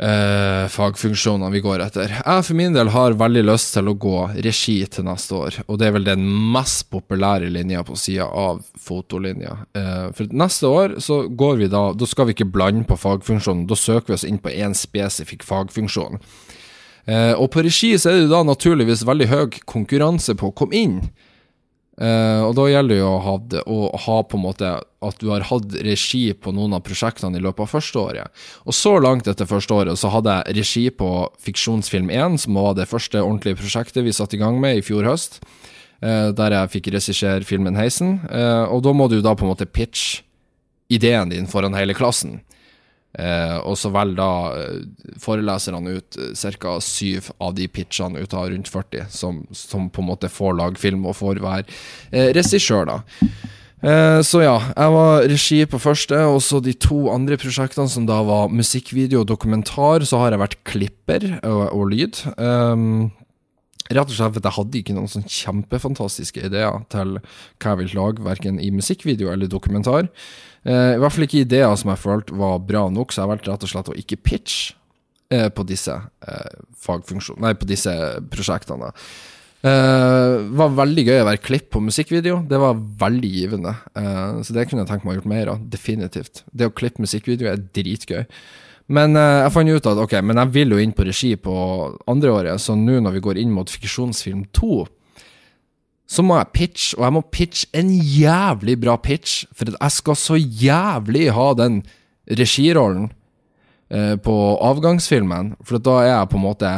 [0.00, 2.12] eh, fagfunksjonene vi går etter.
[2.18, 5.80] Jeg for min del har veldig lyst til å gå regi til neste år, og
[5.80, 6.24] det er vel den
[6.54, 9.56] mest populære linja på sida av fotolinja.
[9.78, 13.66] Eh, for neste år så går vi da Da skal vi ikke blande på fagfunksjonen,
[13.66, 16.20] da søker vi oss inn på én spesifikk fagfunksjon.
[17.08, 20.76] Eh, og på regi så er det da naturligvis veldig høy konkurranse på å komme
[20.76, 21.00] inn.
[21.98, 23.32] Uh, og da gjelder det jo å ha,
[23.74, 27.42] å ha, på en måte at du har hatt regi på noen av prosjektene i
[27.42, 28.44] løpet av første året.
[28.70, 31.10] Og så langt etter første året så hadde jeg regi på
[31.42, 35.10] Fiksjonsfilm 1, som var det første ordentlige prosjektet vi satte i gang med i fjor
[35.10, 35.40] høst.
[35.98, 38.20] Uh, der jeg fikk regissere filmen Heisen.
[38.30, 40.22] Uh, og da må du da på en måte pitche
[40.88, 42.38] ideen din foran hele klassen.
[43.18, 46.78] Eh, og så velger da eh, foreleserne ut eh, ca.
[46.84, 51.06] syv av de pitchene ut av rundt 40, som, som, på en måte får lagfilm
[51.08, 51.66] og får være
[52.12, 53.00] eh, regissør, da.
[53.78, 58.06] Eh, så ja, jeg var regi på første, og så de to andre prosjektene, som
[58.06, 62.22] da var musikkvideo og dokumentar, så har jeg vært klipper og, og lyd.
[62.38, 63.10] Um,
[63.88, 67.96] Rett og slett for jeg hadde ikke noen sånn kjempefantastiske ideer til hva jeg ville
[67.96, 70.10] lage, verken i musikkvideo eller dokumentar.
[70.66, 73.52] Eh, I hvert fall ikke ideer som jeg følte var bra nok, så jeg valgte
[73.52, 74.76] rett og slett å ikke pitche
[75.30, 75.96] eh, på disse
[76.84, 77.94] fagfunksjonene, Nei, på disse
[78.32, 78.92] prosjektene.
[79.58, 82.44] Uh, var veldig gøy å være klipp på musikkvideo.
[82.46, 83.72] Det var veldig givende.
[83.90, 85.64] Uh, så det kunne jeg tenkt meg å gjort mer av.
[85.72, 86.44] Definitivt.
[86.54, 88.22] Det å klippe musikkvideo er dritgøy.
[88.94, 91.56] Men uh, jeg fant ut at ok, men jeg vil jo inn på regi på
[92.08, 94.78] andre året, så nå når vi går inn mot fiksjonsfilm 2,
[96.08, 100.16] så må jeg pitche, og jeg må pitche en jævlig bra pitch, for jeg skal
[100.16, 101.82] så jævlig ha den
[102.38, 103.10] regirollen
[103.92, 106.72] eh, på avgangsfilmen, for da er jeg på en måte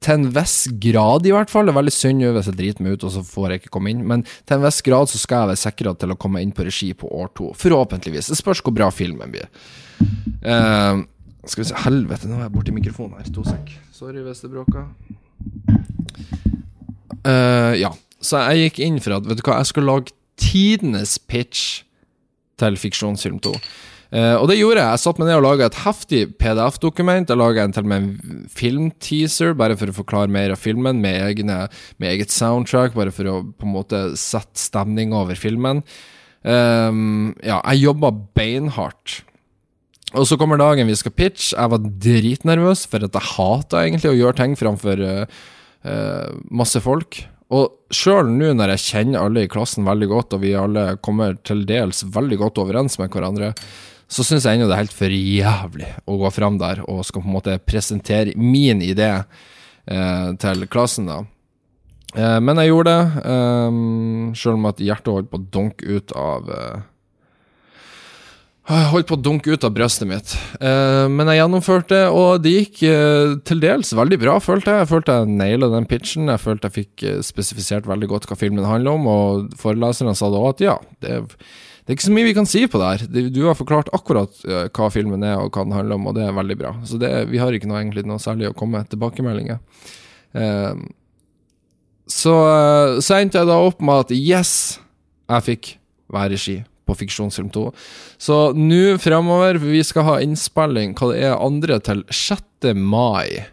[0.00, 1.68] til en viss grad, i hvert fall.
[1.68, 3.92] Det er veldig synd hvis jeg driter meg ut og så får jeg ikke komme
[3.92, 6.54] inn, men til en viss grad så skal jeg være sikra til å komme inn
[6.56, 7.50] på regi på år to.
[7.60, 8.30] Forhåpentligvis.
[8.32, 9.48] Det spørs hvor bra filmen blir.
[10.40, 11.04] Uh,
[11.44, 13.32] skal vi se Helvete, nå er jeg borti mikrofonen her.
[13.36, 13.74] To sek.
[13.96, 14.88] Sorry hvis det bråker.
[17.20, 17.92] Uh, ja.
[18.20, 21.84] Så jeg gikk inn for at vet du hva, jeg skal lage tidenes pitch
[22.60, 23.54] til Fiksjonsfilm 2.
[24.10, 24.90] Uh, eh, og det gjorde jeg.
[24.90, 27.30] Jeg satte meg ned og laga et heftig PDF-dokument.
[27.30, 31.20] Jeg laga til og med en filmteaser, bare for å forklare mer av filmen, med,
[31.30, 31.62] egne,
[31.96, 35.84] med, eget soundtrack, bare for å på en måte sette stemning over filmen.
[36.42, 39.20] Um, ja, jeg jobba beinhardt.
[40.18, 41.54] Og så kommer dagen vi skal pitche.
[41.54, 45.42] Jeg var dritnervøs, for at jeg hata egentlig å gjøre ting framfor uh,
[45.86, 47.22] uh, masse folk.
[47.50, 51.34] Og sjøl nå når jeg kjenner alle i klassen veldig godt, og vi alle kommer
[51.46, 53.52] til dels veldig godt overens med hverandre,
[54.10, 57.22] så syns jeg ennå det er helt for jævlig å gå fram der og skal
[57.22, 61.20] på en måte presentere min idé eh, til klassen, da.
[62.42, 63.80] men jeg gjorde det, eh,
[64.38, 66.50] sjøl om at hjertet holdt på å dunke ut av
[68.68, 72.52] Jeg holdt på å dunke ut av brystet mitt, eh, men jeg gjennomførte, og det
[72.52, 74.84] gikk eh, til dels veldig bra, følte jeg.
[74.84, 78.38] Jeg følte jeg naila den pitchen, jeg følte jeg fikk eh, spesifisert veldig godt hva
[78.38, 82.28] filmen handler om, og foreleserne sa da at ja, det, det, er ikke så mye
[82.28, 83.26] vi kan si på det her.
[83.32, 86.38] Du har forklart akkurat hva filmen er og hva den handler om, og det er
[86.38, 86.76] veldig bra.
[86.86, 89.58] Så det, vi har ikke noe, egentlig noe særlig å komme med tilbakemeldinger.
[92.10, 92.34] Så,
[93.02, 94.52] så endte jeg da opp med at yes,
[95.32, 95.78] jeg fikk
[96.12, 96.60] være regi
[96.90, 97.68] på Fiksjonsfilm 2.
[98.18, 102.74] Så nå fremover, vi skal ha innspilling hva det er andre til 6.
[102.74, 103.46] mai.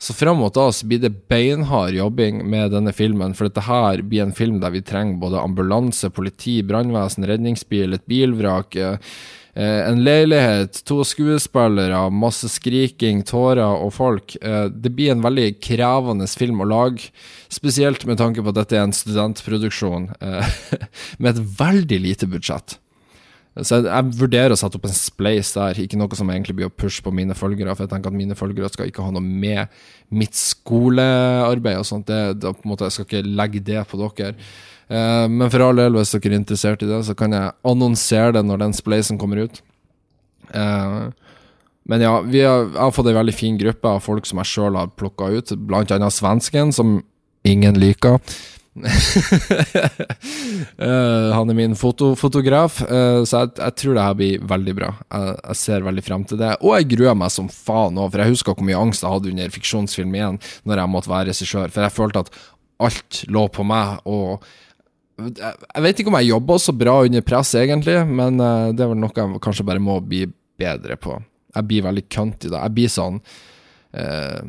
[0.00, 4.00] Så fram mot da så blir det beinhard jobbing med denne filmen, for dette her
[4.00, 8.78] blir en film der vi trenger både ambulanse, politi, brannvesen, redningsbil, et bilvrak.
[8.80, 8.96] Eh,
[9.58, 14.36] en leilighet, to skuespillere, masse skriking, tårer og folk.
[14.38, 17.10] Eh, det blir en veldig krevende film å lage,
[17.50, 20.54] spesielt med tanke på at dette er en studentproduksjon eh,
[21.22, 22.78] med et veldig lite budsjett.
[23.58, 26.70] Så jeg, jeg, vurderer å sette opp en spleis der, ikke noe som egentlig blir
[26.70, 29.24] å pushe på mine følgere, for jeg tenker at mine følgere skal ikke ha noe
[29.26, 29.66] med
[30.14, 32.06] mitt skolearbeid og sånt.
[32.06, 34.36] Det, det, på en måte, jeg skal ikke legge det på dere.
[34.90, 38.34] Uh, men for all del, hvis dere er interessert i det, så kan jeg annonsere
[38.34, 39.60] det når den spleisen kommer ut.
[40.50, 41.14] Uh,
[41.90, 44.78] men ja, har, jeg har fått ei veldig fin gruppe av folk som jeg sjøl
[44.78, 46.98] har plukka ut, blant annet svensken, som
[47.46, 48.18] ingen liker.
[48.80, 48.90] uh,
[51.38, 54.90] han er min foto, fotograf, så jeg, jeg, tror det her blir veldig bra.
[55.06, 56.56] Jeg, jeg, ser veldig frem til det.
[56.64, 59.30] Og jeg gruer meg som faen òg, for jeg husker hvor mye angst jeg hadde
[59.30, 61.70] under fiksjonsfilm igjen, når jeg måtte være regissør.
[61.70, 62.34] For jeg følte at
[62.80, 64.02] alt lå på meg.
[64.10, 64.42] og
[65.28, 68.92] jeg vet ikke om jeg jobber så bra under press, egentlig, men uh, det er
[68.92, 70.24] vel noe jeg kanskje bare må bli
[70.60, 71.18] bedre på.
[71.54, 72.56] Jeg blir veldig i det.
[72.56, 74.42] Jeg blir sånn uh,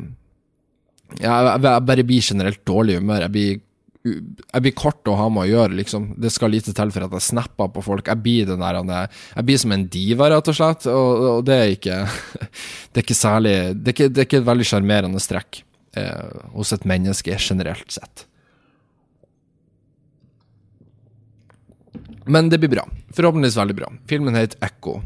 [1.18, 3.26] jeg, jeg, bare blir generelt dårlig humør.
[3.26, 3.60] Jeg blir,
[4.06, 6.08] jeg blir kort å ha med å gjøre, liksom.
[6.22, 8.08] Det skal lite til for at jeg snapper på folk.
[8.08, 11.76] Jeg blir der Jeg blir som en diva, rett og slett, og, og det er
[11.76, 12.00] ikke
[12.92, 15.62] Det er ikke særlig Det er ikke, det er ikke et veldig sjarmerende strekk
[15.96, 18.26] eh, hos et menneske generelt sett.
[22.26, 22.86] Men det blir bra.
[23.16, 23.90] Forhåpentligvis veldig bra.
[24.10, 25.00] Filmen heter Ekko,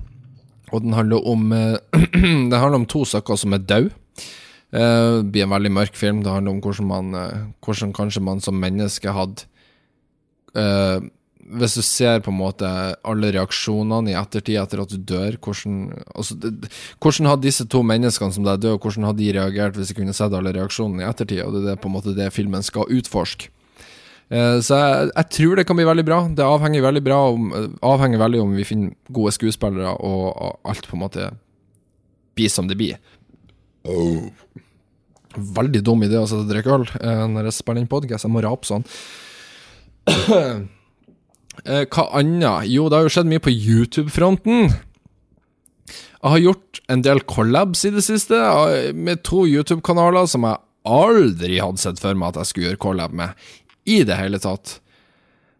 [0.72, 1.76] og den handler om uh,
[2.50, 3.94] Det handler om to stykker som er døde.
[4.74, 6.22] Uh, det blir en veldig mørk film.
[6.24, 9.46] Det handler om hvordan, man, uh, hvordan kanskje man som menneske hadde
[11.46, 12.66] Hvis du ser på en måte
[13.04, 17.82] alle reaksjonene i ettertid etter at du dør, hvordan, altså, det, hvordan hadde disse to
[17.84, 21.06] menneskene som er døde, hvordan hadde de reagert hvis de kunne sett alle reaksjonene i
[21.06, 21.42] ettertid?
[21.44, 23.52] Og det er på en måte det filmen skal utforske.
[24.26, 26.20] Eh, så jeg, jeg, tror det kan bli veldig bra.
[26.34, 27.50] Det avhenger veldig, bra om,
[27.86, 31.30] avhenger veldig om vi finner gode skuespillere, og, alt på en måte
[32.36, 32.98] blir som det blir.
[33.86, 34.26] Oh.
[35.36, 38.26] Veldig dum idé å sitte og drikke øl eh, når jeg spiller inn podkast.
[38.26, 38.88] Jeg må rape sånn.
[41.64, 42.66] Eh, hva annet?
[42.68, 44.66] Jo, det har jo skjedd mye på YouTube-fronten.
[45.88, 48.36] Jeg har gjort en del collabs i det siste,
[48.92, 53.16] med to YouTube-kanaler som jeg aldri hadde sett for meg at jeg skulle gjøre collab
[53.16, 53.48] med
[53.86, 54.78] i det hele tatt.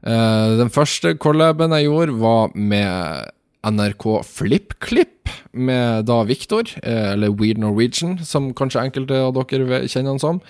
[0.06, 3.32] Uh, den første collaben jeg gjorde, var med
[3.66, 5.12] NRK FlippKlipp,
[5.56, 10.42] med da Viktor, uh, eller Weird Norwegian, som kanskje enkelte av dere kjenner han som.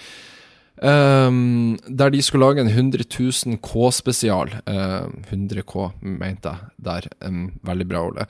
[0.77, 4.51] Um, der de skulle lage en 100 000 K-spesial.
[4.69, 7.09] Uh, 100 K, mente jeg der.
[7.25, 8.27] Um, veldig bra, Ole.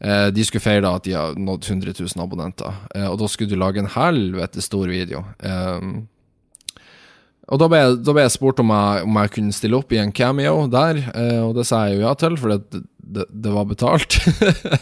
[0.00, 2.72] Uh, de skulle feire at de har nådd 100 000 abonnenter.
[2.96, 5.24] Uh, og da skulle du lage en helvete stor video.
[5.44, 6.08] Um,
[7.50, 9.92] og da ble, jeg, da ble jeg spurt om jeg, om jeg, kunne stille opp
[9.94, 13.26] i en cameo der, eh, og det sa jeg jo ja til, for det, det,
[13.30, 14.20] det var betalt.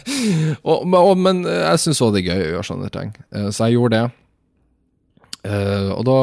[0.69, 3.67] og, og, men jeg syns òg det er gøy å gjøre sånne ting, eh, så
[3.67, 4.17] jeg gjorde det.
[5.47, 6.17] Eh, og da,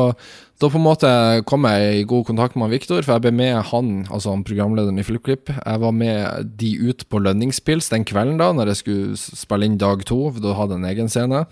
[0.60, 1.10] da, på en måte
[1.48, 5.00] kom jeg i god kontakt med Viktor, for jeg ble med han, altså han programlederen
[5.00, 5.50] i FlippKlipp.
[5.56, 9.80] Jeg var med de ut på lønningspils den kvelden da, når jeg skulle spille inn
[9.80, 11.44] dag to, for da hadde jeg en egen scene.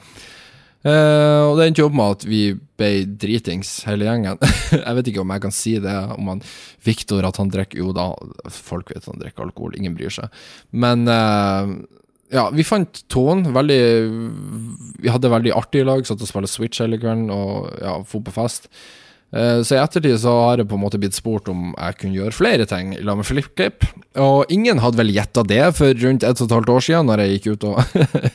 [0.85, 2.43] Uh, og det endte jo opp med at vi
[2.77, 4.41] ble dritings, hele gjengen.
[4.77, 6.43] jeg vet ikke om jeg kan si det om han
[6.85, 8.11] Viktor, at han drikker Jo da,
[8.53, 10.43] folk vet han drikker alkohol, ingen bryr seg.
[10.77, 11.73] Men uh,
[12.35, 13.55] ja, vi fant tonen.
[13.55, 13.81] Veldig
[15.01, 18.25] Vi hadde veldig artig i lag, satt og spilte Switch hele kvelden og ja, for
[18.25, 18.69] på fest.
[19.35, 22.19] Eh, så i ettertid så har jeg på en måte blitt spurt om jeg kunne
[22.19, 23.87] gjøre flere ting i lag med FlippKlipp.
[24.23, 27.25] Og ingen hadde vel gjetta det for rundt et og et halvt år siden, når
[27.25, 27.81] jeg gikk ut og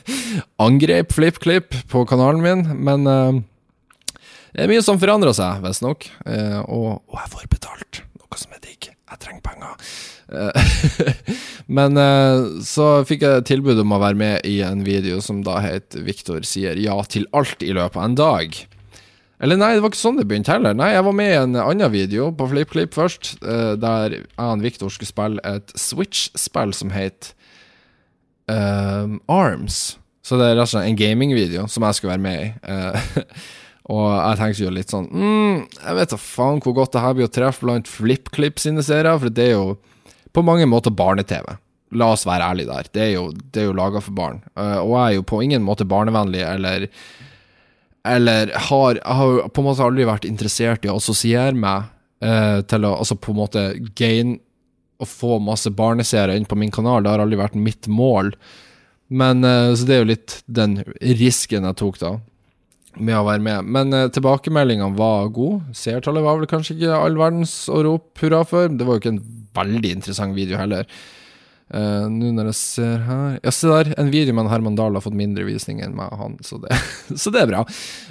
[0.66, 2.66] angrep FlippKlipp på kanalen min.
[2.76, 3.40] Men uh,
[4.52, 6.04] det er mye som forandrer seg, visstnok.
[6.26, 8.90] Uh, og, og jeg får betalt, noe som er digg.
[8.92, 9.78] Jeg trenger penger.
[11.80, 11.98] Men
[12.62, 16.46] så fikk jeg tilbud om å være med i en video som da het 'Viktor
[16.46, 18.60] sier ja til alt i løpet av en dag'.
[19.40, 20.74] Eller nei, det var ikke sånn det begynte heller.
[20.76, 24.64] Nei, jeg var med i en annen video på FlippKlipp først, uh, der jeg og
[24.64, 27.32] Viktor skulle spille et Switch-spill som het
[28.52, 29.96] uh, Arms.
[30.20, 32.50] Så det er rett og slett en gamingvideo som jeg skulle være med i.
[32.68, 33.40] Uh,
[33.96, 37.16] og jeg tenkte jo litt sånn mm, Jeg vet da faen hvor godt det her
[37.16, 39.72] blir å treffe blant FlippKlipp sine serier, for det er jo
[40.36, 41.48] på mange måter barne-TV.
[41.98, 42.92] La oss være ærlige der.
[42.92, 44.44] Det er jo, det jo laga for barn.
[44.52, 46.90] Uh, og jeg er jo på ingen måte barnevennlig eller
[48.08, 51.90] Eller har, har på en måte aldri vært interessert i å assosiere meg
[52.24, 53.66] eh, til å altså på en måte
[53.98, 54.38] gain
[55.00, 57.02] Å få masse barneseere inn på min kanal.
[57.02, 58.34] Det har aldri vært mitt mål.
[59.08, 62.18] Men eh, Så det er jo litt den risken jeg tok da
[62.98, 63.68] med å være med.
[63.70, 65.74] Men eh, tilbakemeldingene var gode.
[65.76, 68.68] Seertallet var vel kanskje ikke all verdens å rope hurra for.
[68.68, 69.24] Det var jo ikke en
[69.56, 70.88] veldig interessant video heller.
[71.70, 73.92] Uh, Nå når jeg ser her Ja, se der.
[74.00, 76.74] En video med Herman Dahl har fått mindre visning enn meg og han, så det,
[77.22, 77.64] så det er bra.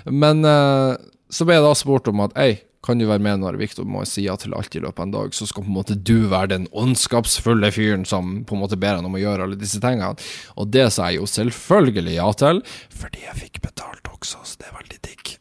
[0.08, 0.96] Men uh,
[1.30, 4.06] så ble jeg da spurt om at ei, kan du være med når Viktor må
[4.08, 6.30] si ja til alt i løpet av en dag, så skal på en måte du
[6.32, 9.82] være den ondskapsfulle fyren som på en måte ber han om å gjøre alle disse
[9.84, 10.16] tingene.
[10.56, 12.64] Og det sa jeg jo selvfølgelig ja til,
[12.96, 15.36] fordi jeg fikk betalt også, så det er veldig digg.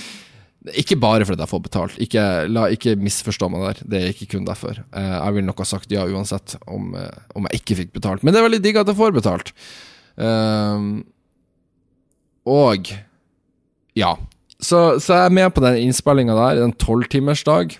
[0.72, 3.80] Ikke bare fordi jeg får betalt, ikke, la, ikke misforstå meg der.
[3.84, 4.78] Det er ikke kun derfor.
[4.96, 8.24] Eh, jeg ville nok ha sagt ja uansett om, eh, om, jeg ikke fikk betalt.
[8.24, 9.52] Men det er veldig digg at jeg får betalt.
[10.16, 10.86] Eh,
[12.48, 12.94] og
[13.98, 14.14] ja.
[14.56, 17.76] Så, så, jeg er med på den innspillinga der, en tolvtimersdag.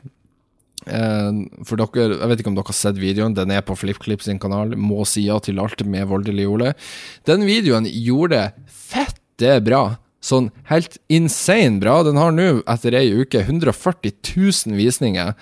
[0.85, 4.29] Eh, for dere, jeg vet ikke om dere har sett videoen, den er på FlippKlipp
[4.29, 4.77] sin kanal.
[4.77, 6.77] Må si ja til alt med voldelig Ole.
[7.25, 9.87] Den videoen gjorde fett det bra.
[10.25, 11.99] Sånn helt insane bra.
[12.07, 15.35] Den har nå, etter ei uke, 140 000 visninger.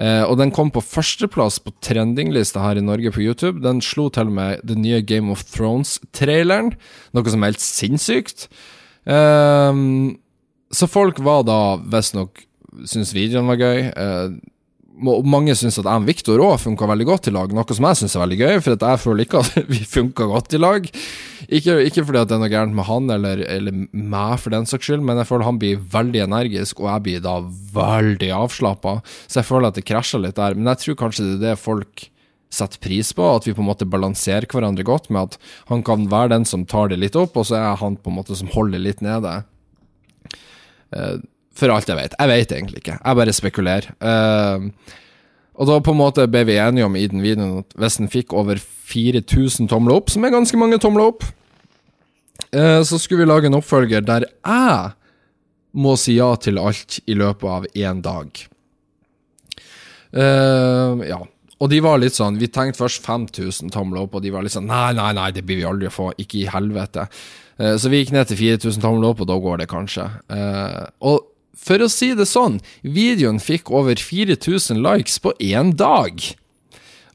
[0.00, 3.60] Eh, og den kom på førsteplass på trendinglista her i Norge på YouTube.
[3.64, 6.72] Den slo til med den nye Game of Thrones-traileren,
[7.16, 8.46] noe som er helt sinnssykt.
[9.10, 9.82] Eh,
[10.70, 11.60] så folk var da
[11.90, 12.46] visstnok
[12.86, 13.88] Syns videoen var gøy.
[13.90, 14.26] Eh,
[15.00, 18.00] mange syns at jeg og Viktor òg funka veldig godt i lag, noe som jeg
[18.00, 20.86] syns er veldig gøy, for jeg føler ikke at vi funka godt i lag.
[21.48, 24.68] Ikke, ikke, fordi at det er noe gærent med han eller, eller, meg, for den
[24.70, 27.36] saks skyld, men jeg føler han blir veldig energisk, og jeg blir da
[27.74, 29.00] veldig avslappa.
[29.26, 30.56] Så jeg føler at det krasjer litt der.
[30.58, 32.06] Men jeg tror kanskje det er det folk
[32.50, 36.08] setter pris på, at vi på en måte balanserer hverandre godt med at han kan
[36.10, 38.50] være den som tar det litt opp, og så er han på en måte som
[38.50, 39.36] holder litt nede.
[40.90, 41.22] Uh,
[41.60, 42.16] for alt jeg vet.
[42.16, 42.98] Jeg vet egentlig ikke.
[42.98, 43.90] Jeg bare spekulerer.
[44.00, 44.96] Uh,
[45.60, 48.08] og da på en måte ble vi enige om i den videoen at hvis den
[48.12, 51.26] fikk over 4000 tomler opp, som er ganske mange tomler opp,
[52.56, 54.94] uh, så skulle vi lage en oppfølger der jeg
[55.80, 58.40] må si ja til alt i løpet av én dag.
[60.10, 61.20] Uh, ja.
[61.60, 64.56] Og de var litt sånn Vi tenkte først 5000 tomler opp, og de var litt
[64.56, 66.08] sånn Nei, nei, nei, det blir vi aldri å få.
[66.18, 67.06] Ikke i helvete.
[67.60, 70.08] Uh, så vi gikk ned til 4000 tomler opp, og da går det kanskje.
[70.32, 76.22] Uh, og for å si det sånn, videoen fikk over 4000 likes på én dag.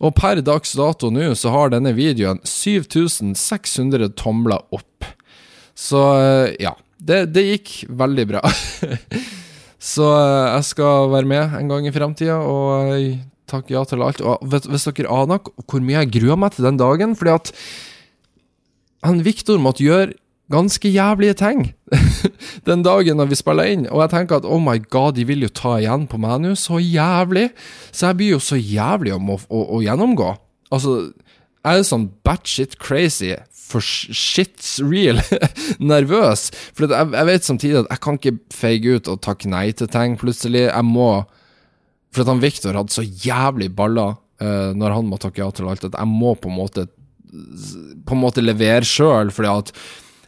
[0.04, 5.08] Og per dags dato nå så har denne videoen 7600 tomler opp.
[5.76, 8.44] Så eh, ja, det, det gikk veldig bra.
[9.94, 13.18] så eh, jeg skal være med en gang i framtida og eh,
[13.52, 14.22] takke ja til alt.
[14.24, 17.52] Og hvis dere aner hvor mye jeg gruer meg til den dagen Fordi at
[19.06, 20.16] han Viktor måtte gjøre
[20.52, 21.62] ganske jævlige ting
[22.70, 23.88] den dagen når vi spiller inn.
[23.90, 26.54] Og jeg tenker at oh my god, de vil jo ta igjen på meg nå,
[26.60, 27.50] så jævlig.
[27.92, 30.32] Så jeg blir jo så jævlig om å, å, å gjennomgå.
[30.76, 30.98] Altså,
[31.66, 33.34] jeg er sånn batshit crazy,
[33.66, 35.18] for shit's real,
[35.94, 36.52] nervøs.
[36.78, 39.90] For jeg, jeg, vet samtidig at jeg kan ikke feige ut og takke nei til
[39.92, 40.68] ting plutselig.
[40.70, 41.10] Jeg må
[42.14, 45.68] For at han Viktor hadde så jævlig baller uh, når han må takke ja til
[45.68, 46.86] alt, at jeg må på en måte
[48.06, 49.72] på en måte levere sjøl, fordi at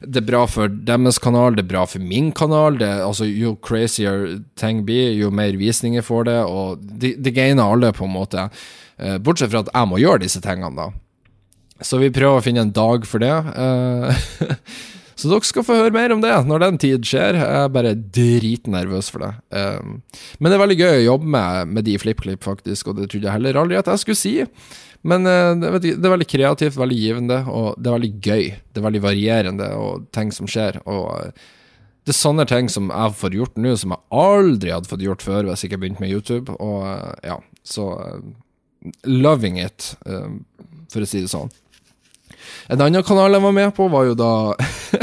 [0.01, 2.77] det er bra for deres kanal, det er bra for min kanal.
[2.81, 7.65] Det, altså, jo crazier ting blir, jo mer visninger får det, og det, de gainer
[7.65, 8.47] alle, på en måte.
[9.01, 10.91] Uh, bortsett fra at jeg må gjøre disse tingene, da.
[11.85, 13.33] Så vi prøver å finne en dag for det.
[13.57, 14.53] Uh,
[15.17, 17.39] så dere skal få høre mer om det når den tid skjer.
[17.41, 19.33] Jeg er bare dritnervøs for det.
[19.49, 20.01] Um,
[20.37, 23.29] men det er veldig gøy å jobbe med, med de FlippKlipp, faktisk, og det trodde
[23.29, 24.35] jeg heller aldri at jeg skulle si.
[25.01, 28.49] Men uh, det, det, er veldig kreativt, veldig givende, og det er veldig gøy.
[28.71, 30.81] Det er veldig varierende, og ting som skjer.
[30.89, 31.45] Og uh,
[32.07, 35.25] det er sånne ting som jeg får gjort nå, som jeg aldri hadde fått gjort
[35.25, 36.57] før hvis jeg ikke begynte med YouTube.
[36.57, 37.91] Og uh, ja, så
[39.03, 41.49] Loving it, for å si det sånn.
[42.71, 44.31] En annen kanal jeg var med på, var jo da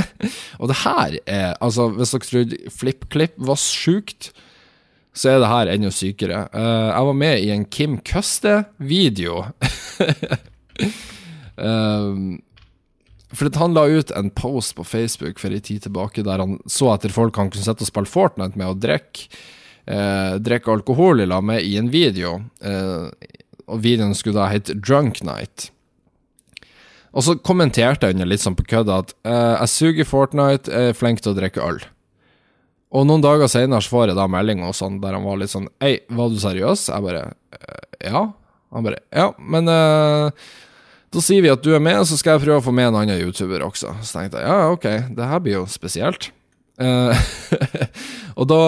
[0.62, 4.30] Og det her er Altså, hvis dere trodde FlippKlipp var sjukt,
[5.14, 6.46] så er det her enda sykere.
[6.54, 9.44] Uh, jeg var med i en Kim Køste-video.
[11.56, 12.40] um,
[13.34, 16.92] for han la ut en post på Facebook for en tid tilbake der han så
[16.94, 19.30] etter folk han kunne sette og spille Fortnite med og drikke
[19.90, 22.40] uh, drikke alkohol i lag i en video.
[22.64, 23.10] Uh,
[23.70, 25.70] og videoen skulle da hete Drunk Night.
[27.14, 30.96] Og så kommenterte jeg under litt sånn på kødd at eh, jeg suger Fortnite, er
[30.98, 31.78] flink til å drikke øl.
[32.94, 35.66] Og noen dager senere får jeg da melding og sånn, der han var litt sånn
[35.82, 36.88] Hei, var du seriøs?
[36.92, 37.24] Jeg bare
[37.56, 38.28] «Eh, Ja.
[38.74, 40.30] Han bare Ja, men uh,
[41.14, 42.96] da sier vi at du er med, så skal jeg prøve å få med en
[42.98, 43.92] annen YouTuber også.
[44.02, 46.32] Så tenkte jeg ja, ok, det her blir jo spesielt.
[46.74, 47.14] Uh,
[48.38, 48.60] og da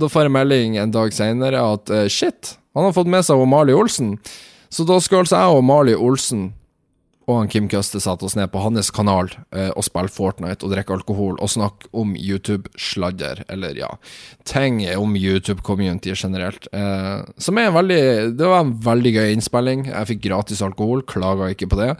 [0.00, 3.42] Da får jeg melding en dag senere at uh, shit, han har fått med seg
[3.46, 4.16] Mali Olsen.
[4.72, 6.48] Så da skal altså jeg og Mali Olsen
[7.24, 10.74] og han Kim Custer satte oss ned på hans kanal eh, og spille Fortnite og
[10.74, 13.90] drikke alkohol og snakke om YouTube-sladder, eller ja,
[14.48, 16.68] ting om YouTube-community generelt.
[16.72, 18.02] Eh, som er en veldig
[18.36, 19.88] Det var en veldig gøy innspilling.
[19.88, 21.94] Jeg fikk gratis alkohol, klaga ikke på det.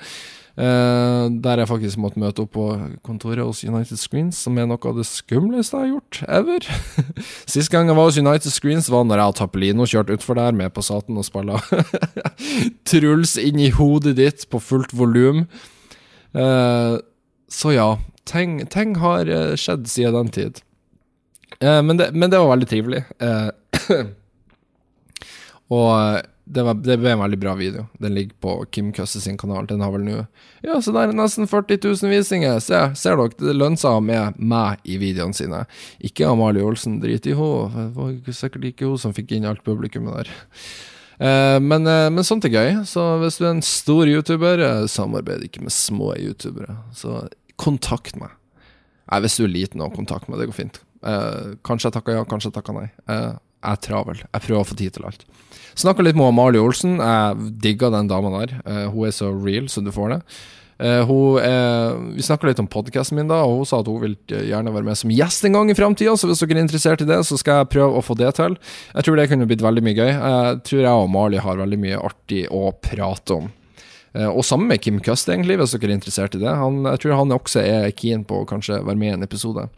[0.55, 2.65] Uh, der jeg faktisk måtte møte opp på
[3.03, 6.69] kontoret hos United Screens, som er noe av det skumleste jeg har gjort ever.
[7.51, 10.55] Sist gang jeg var hos United Screens, var når jeg og Tappelino kjørte utfor der
[10.55, 11.59] med Passaten og spilla
[12.89, 15.49] Truls inn i hodet ditt på fullt volum.
[16.39, 17.03] Uh,
[17.51, 17.89] så ja,
[18.23, 20.63] ting, ting har uh, skjedd siden den tid.
[21.65, 23.03] Men det, men, det, var veldig trivelig.
[25.73, 27.87] og det, var, det, ble en veldig bra video.
[28.03, 29.67] Den ligger på Kim Køsse sin kanal.
[29.67, 30.17] Den har vel nå
[30.65, 32.59] Ja, så der er nesten 40 000 visninger.
[32.61, 35.65] Se, ser dere, det lønner seg med meg i videoene sine.
[36.05, 37.87] Ikke Amalie Olsen, drit i henne.
[37.89, 40.35] Det var sikkert ikke hun som fikk inn alt publikummet der.
[41.19, 42.71] Eh, men, eh, men, sånt er gøy.
[42.89, 46.77] Så hvis du er en stor YouTuber, eh, samarbeid ikke med små YouTubere.
[46.93, 47.25] Så
[47.61, 48.35] kontakt meg.
[49.11, 50.81] Nei, hvis du er liten og kontakt meg, det går fint.
[51.05, 52.87] Eh, kanskje jeg takker ja, kanskje jeg takker nei.
[53.09, 53.33] Eh,
[53.65, 54.23] jeg er travel.
[54.25, 55.25] Jeg prøver å få tid til alt.
[55.75, 56.99] Snakka litt med Amalie Olsen.
[57.03, 58.59] Jeg digga den dama der.
[58.67, 60.21] Uh, hun er så real så du får det.
[60.75, 64.17] Hun, er, vi snakka litt om podkasten min, da og hun sa at hun vil
[64.27, 66.17] gjerne være med som gjest en gang i framtida.
[66.19, 68.57] Så hvis dere er interessert i det, så skal jeg prøve å få det til.
[68.91, 70.11] Jeg tror det kunne blitt veldig mye gøy.
[70.11, 73.47] Jeg tror jeg og Amalie har veldig mye artig å prate om.
[74.35, 76.59] Og sammen med Kim Cust, egentlig, hvis dere er interessert i det.
[76.59, 79.69] Han, jeg tror han også er keen på å kanskje være med i en episode.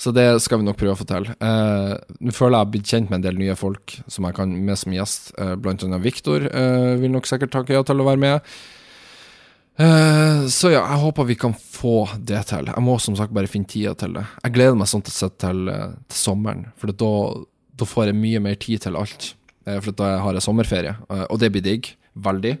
[0.00, 1.28] Så det skal vi nok prøve å få til.
[1.44, 1.92] Uh,
[2.24, 4.78] Nå føler jeg har blitt kjent med en del nye folk som jeg kan med
[4.80, 5.32] som gjest.
[5.36, 8.54] Uh, blant annet Viktor uh, vil nok sikkert takke ja til å være med.
[10.52, 12.66] så ja, jeg håper vi kan få det til.
[12.68, 14.26] Jeg må som sagt bare finne tida til det.
[14.42, 17.12] Jeg gleder meg sånn sett til, til sommeren, for da,
[17.80, 19.30] da, får jeg mye mer tid til alt.
[19.70, 21.88] for da har jeg sommerferie, og det blir digg.
[22.12, 22.58] Veldig.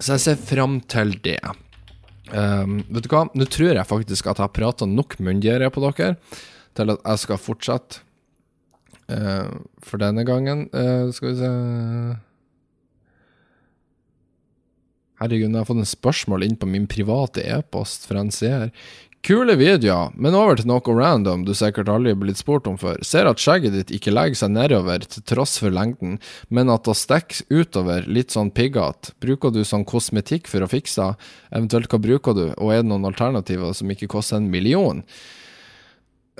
[0.00, 1.36] Så jeg ser fram til det.
[2.30, 5.82] Um, vet du hva, nå tror jeg faktisk at jeg har prata nok munndiaré på
[5.82, 6.14] dere
[6.78, 8.02] til at jeg skal fortsette
[9.10, 9.50] uh,
[9.82, 10.68] for denne gangen.
[10.74, 11.52] Uh, skal vi se
[15.20, 18.70] Herregud, jeg har fått en spørsmål inn på min private e-post fra en seer.
[19.20, 23.02] Kule videoer, men over til noe random du sikkert aldri er blitt spurt om før.
[23.04, 26.14] Ser at skjegget ditt ikke legger seg nedover til tross for lengden,
[26.48, 29.12] men at det stikker utover litt sånn piggete.
[29.20, 31.28] Bruker du sånn kosmetikk for å fikse det?
[31.52, 35.04] Eventuelt hva bruker du, og er det noen alternativer som ikke koster en million?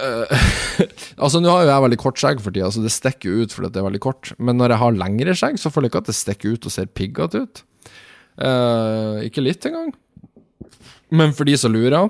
[0.00, 0.24] Uh,
[1.22, 3.74] altså Nå har jo jeg veldig kort skjegg for tida, så det stikker ut fordi
[3.74, 4.32] det er veldig kort.
[4.40, 6.76] Men når jeg har lengre skjegg, så føler jeg ikke at det stikker ut og
[6.78, 7.62] ser piggete ut.
[8.40, 9.92] Uh, ikke litt engang.
[11.12, 12.08] Men for de som lurer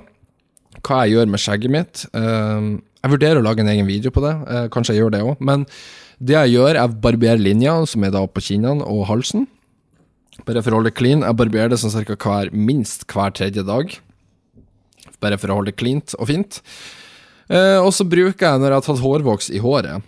[0.85, 2.03] hva jeg gjør med skjegget mitt.
[2.15, 5.23] Uh, jeg vurderer å lage en egen video på det, uh, kanskje jeg gjør det
[5.25, 5.41] òg.
[5.41, 5.65] Men
[6.21, 9.47] det jeg gjør, jeg barberer barbere linja, som er da på kinnene og halsen.
[10.45, 11.25] Bare for å holde clean.
[11.25, 13.93] Jeg barberer det sånn cirka hver, minst hver tredje dag.
[15.21, 16.61] Bare for å holde det cleant og fint.
[17.51, 20.05] Uh, og så bruker jeg, når jeg har tatt hårvoks i håret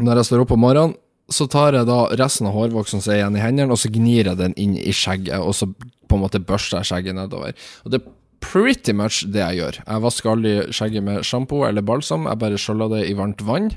[0.00, 0.94] Når jeg står opp om morgenen,
[1.28, 4.30] så tar jeg da resten av hårvoksen som er igjen i hendene, og så gnir
[4.30, 5.66] jeg den inn i skjegget, og så
[6.06, 7.56] på en måte børster jeg skjegget nedover.
[7.84, 8.00] Og det
[8.44, 9.80] pretty much det jeg gjør.
[9.82, 13.72] Jeg vasker aldri skjegget med sjampo eller balsam, jeg bare skjøller det i varmt vann.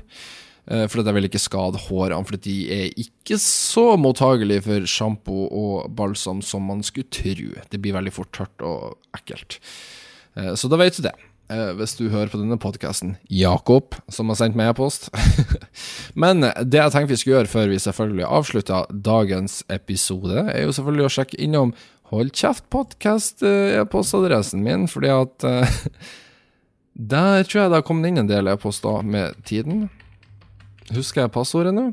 [0.70, 5.48] For at jeg vil ikke skade hårene, for de er ikke så mottagelige for sjampo
[5.48, 7.48] og balsam som man skulle tro.
[7.72, 9.58] Det blir veldig fort tørt og ekkelt.
[10.36, 11.14] Eh, så da vet du det.
[11.50, 15.08] Eh, hvis du hører på denne podkasten, Jakob, som har sendt meg e-post.
[16.22, 20.76] Men det jeg tenkte vi skulle gjøre før vi selvfølgelig avslutter dagens episode, er jo
[20.76, 21.74] selvfølgelig å sjekke innom
[22.10, 25.80] Hold kjeft-podkast eh, e-postadressen min, fordi at uh,
[27.14, 29.86] Der tror jeg det har kommet inn en del e-poster med tiden.
[30.90, 31.92] Husker jeg passordet nå?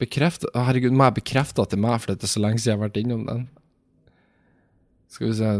[0.00, 2.78] Bekreft Herregud, må jeg bekrefte det er meg, for det er så lenge siden jeg
[2.78, 3.46] har vært innom den?
[5.12, 5.52] Skal vi se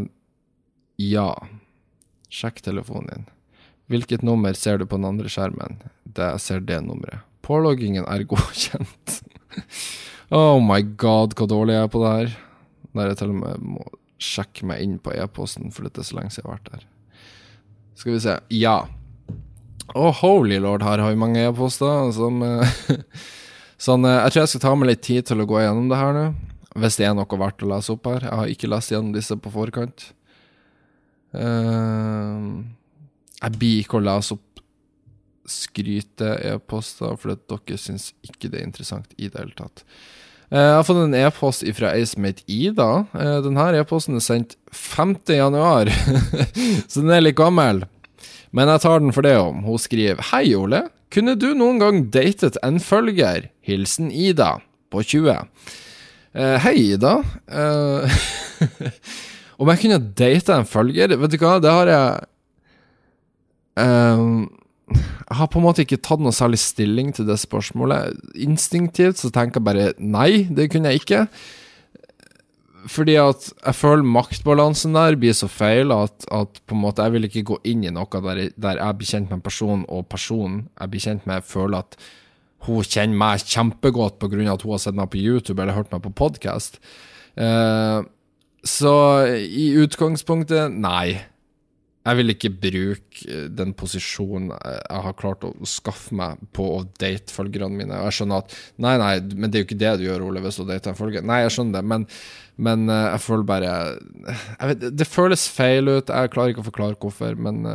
[1.04, 1.30] Ja.
[2.32, 3.28] Sjekk telefonen din.
[3.92, 5.78] Hvilket nummer ser du på den andre skjermen?
[6.02, 7.22] Det ser det nummeret.
[7.46, 9.20] Påloggingen er godkjent.
[10.34, 12.36] Oh my god, hvor dårlig jeg er på det her.
[12.96, 13.84] Der jeg til og med må
[14.22, 16.86] sjekke meg inn på e-posten, for det er så lenge siden jeg har vært der.
[17.96, 18.36] Skal vi se.
[18.56, 18.76] Ja.
[19.94, 22.42] Oh, holy lord, her har vi mange e-poster Sånn,
[23.86, 26.16] Sånn, jeg tror jeg skal ta meg litt tid til å gå gjennom det her
[26.16, 26.26] nå.
[26.76, 28.26] Hvis det er noe verdt å lese opp her.
[28.26, 30.10] Jeg har ikke lest gjennom disse på forkant.
[31.36, 32.64] Uh,
[33.36, 34.45] jeg blir ikke å lese opp
[35.50, 39.84] skryte-e-poster, for dere syns ikke det er interessant i det hele tatt.
[40.46, 42.90] Uh, jeg har fått en e-post fra ei som heter Ida.
[43.10, 45.16] Uh, denne e-posten er sendt 5.
[45.34, 45.90] januar,
[46.90, 47.84] så den er litt gammel.
[48.54, 49.64] Men jeg tar den for det om.
[49.66, 50.86] Hun skriver Hei, Ole.
[51.12, 53.50] Kunne du noen gang datet en følger?
[53.66, 54.56] Hilsen Ida
[54.92, 55.34] på 20.
[56.36, 57.14] Uh, hei, Ida.
[59.56, 61.08] Om jeg kunne date en følger?
[61.16, 62.06] Vet du hva, det har jeg
[63.80, 64.44] uh,
[64.86, 68.18] Jeg har på en måte ikke tatt noe særlig stilling til det spørsmålet.
[68.38, 71.22] Instinktivt så tenker jeg bare nei, det kunne jeg ikke.
[72.86, 77.16] Fordi at jeg føler maktbalansen der blir så feil at, at på en måte jeg
[77.16, 80.06] vil ikke gå inn i noe der, der jeg blir kjent med en person, og
[80.06, 81.98] personen jeg blir kjent med, føler at
[82.66, 84.52] hun kjenner meg kjempegodt pga.
[84.52, 86.78] at hun har sett meg på YouTube eller hørt meg på podkast.
[87.36, 88.06] Uh,
[88.66, 88.94] så
[89.34, 91.22] i utgangspunktet, nei.
[92.06, 97.34] Jeg vil ikke bruke den posisjonen jeg har klart å skaffe meg på å date
[97.34, 97.98] følgerne mine.
[97.98, 100.42] Og jeg skjønner at nei, nei, men det er jo ikke det du gjør, Ole,
[100.44, 101.26] hvis du dater en følger.
[101.26, 102.06] Nei, jeg skjønner det, men,
[102.68, 103.74] men uh, jeg føler bare
[104.28, 106.14] jeg vet, Det føles feil ut.
[106.14, 107.66] Jeg klarer ikke å forklare hvorfor, men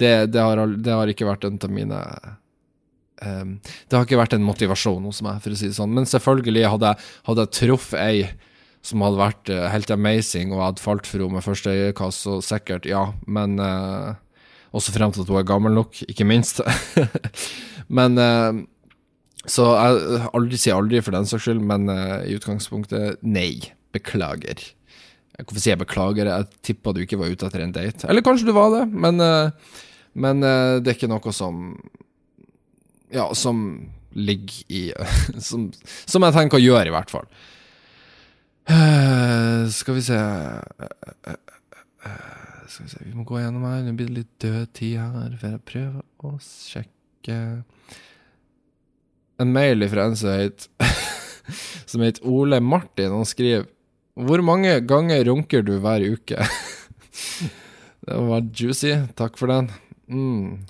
[0.00, 2.00] det, det, har, det, har, ikke vært en av mine
[3.20, 5.92] Det har ikke vært en motivasjon hos meg, for å si det sånn.
[5.96, 8.26] Men selvfølgelig, hadde jeg, hadde jeg truffet ei
[8.86, 12.38] som hadde vært uh, helt amazing, og hadde falt for henne med første øyekast, så
[12.44, 13.08] sikkert, ja.
[13.26, 14.14] Men uh,
[14.76, 16.62] også frem til at hun er gammel nok, ikke minst.
[17.98, 18.62] men uh,
[19.46, 21.86] Så jeg aldri sier aldri, for den saks skyld, men
[22.26, 23.72] i utgangspunktet nei.
[23.94, 24.58] Beklager.
[25.38, 26.28] Hvorfor sier jeg beklager?
[26.28, 28.08] Jeg tippa du ikke var ute etter en date.
[28.10, 29.22] Eller kanskje du var det, men,
[30.18, 31.78] men det er ikke noe som
[33.14, 33.62] Ja, som
[34.12, 34.82] ligger i
[35.48, 35.70] som,
[36.04, 37.30] som jeg tenker å gjøre, i hvert fall.
[38.66, 41.34] Uh, skal vi se uh,
[42.66, 43.84] Skal vi se, vi må gå gjennom her.
[43.86, 45.36] Nå blir det litt død tid her.
[45.38, 47.38] For jeg prøver å sjekke
[49.42, 50.18] En mail fra en
[51.90, 53.14] som heter Ole Martin.
[53.14, 53.68] Han skriver
[54.18, 56.46] Hvor mange ganger runker du hver uke?
[58.06, 58.96] det var juicy.
[59.18, 59.70] Takk for den.
[60.10, 60.66] Mm.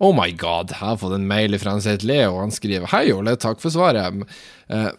[0.00, 2.38] Oh my god, jeg har fått en mail fra en som heter Leo.
[2.40, 4.22] Han skriver Hei, Ole, takk for svaret.
[4.72, 4.90] Uh,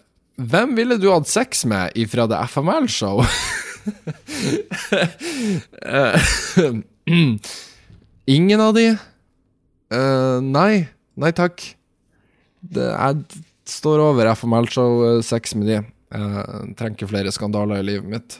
[0.49, 3.21] hvem ville du hatt sex med ifra The FML-show?
[8.35, 8.97] Ingen av de?
[9.91, 10.87] Uh, nei.
[11.19, 11.63] Nei takk.
[12.61, 15.81] Det, jeg står over FML-show sex med de.
[16.11, 18.39] Jeg trenger ikke flere skandaler i livet mitt.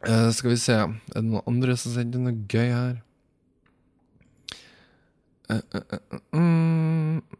[0.00, 2.94] Uh, skal vi se Er det noen andre som sender noe gøy her?
[5.50, 5.60] Uh,
[6.32, 7.39] uh,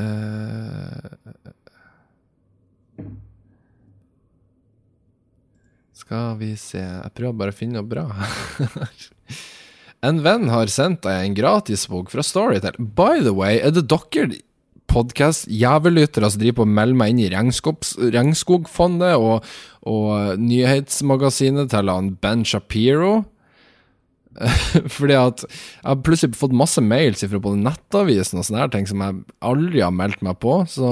[0.00, 1.10] uh,
[5.94, 8.06] skal vi se Jeg prøver bare å finne noe bra.
[10.08, 12.78] en venn har sendt deg en gratisbok fra Storytel.
[12.78, 14.40] By the way, er det dere
[14.90, 19.46] podkast-jævellyttere som driver på å melde meg inn i Regnskogfondet og,
[19.86, 23.20] og nyhetsmagasinet til han Ben Shapiro?
[24.96, 28.86] Fordi at jeg har plutselig fått masse mails fra både Nettavisen og sånne her ting
[28.88, 30.60] som jeg aldri har meldt meg på.
[30.70, 30.86] Så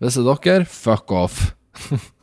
[0.00, 1.46] hvis det er dere, fuck off.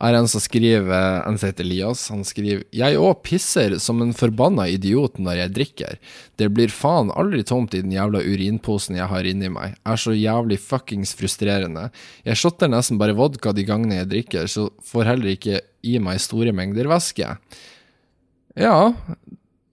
[0.00, 2.06] er en som skriver En som heter Elias.
[2.12, 5.98] Han skriver Jeg òg pisser som en forbanna idiot når jeg drikker.
[6.40, 9.76] Det blir faen aldri tomt i den jævla urinposen jeg har inni meg.
[9.84, 11.90] Er så jævlig fuckings frustrerende.
[12.24, 16.20] Jeg shotter nesten bare vodka de gangene jeg drikker, så får heller ikke i meg
[16.20, 17.36] store mengder væske.
[18.60, 18.92] Ja,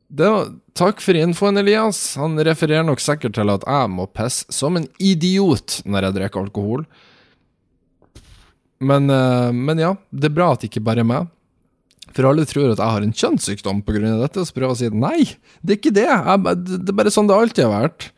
[0.07, 1.99] var, takk for infoen, Elias.
[2.15, 6.45] Han refererer nok sikkert til at jeg må pisse som en idiot når jeg drikker
[6.45, 6.85] alkohol.
[8.79, 11.33] Men, eh, men, ja, det er bra at det ikke bare er meg.
[12.15, 13.99] For alle tror at jeg har en kjønnssykdom pga.
[14.21, 16.07] dette, så prøver jeg å si nei, det er ikke det.
[16.07, 18.11] Jeg, det er bare sånn det alltid har vært.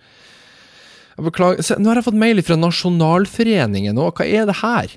[1.18, 1.66] Jeg beklager.
[1.66, 4.20] Se, nå har jeg fått mail fra Nasjonalforeningen òg.
[4.22, 4.94] Hva er det her?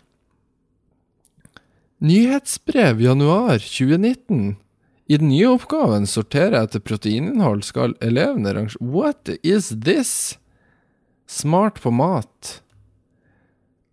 [2.03, 4.57] Nyhetsbrev januar 2019.
[5.11, 10.39] I den nye oppgaven sortere etter proteininnhold skal elevene rangere What is this?
[11.27, 12.59] Smart på mat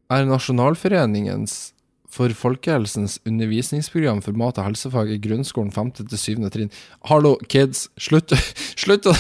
[0.10, 1.72] er Nasjonalforeningens
[2.10, 5.92] for folkehelsens undervisningsprogram for mat- og helsefag i grunnskolen 5.
[6.00, 6.50] til 7.
[6.50, 6.72] trinn.
[7.06, 7.88] Hallo, kids.
[8.02, 8.34] Slutt,
[8.84, 9.14] slutt, å,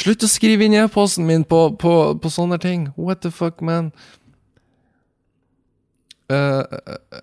[0.00, 2.88] slutt å skrive inn e-posten min på, på, på, sånne ting.
[2.96, 3.92] What the fuck, man?
[6.32, 7.20] Uh, uh, uh,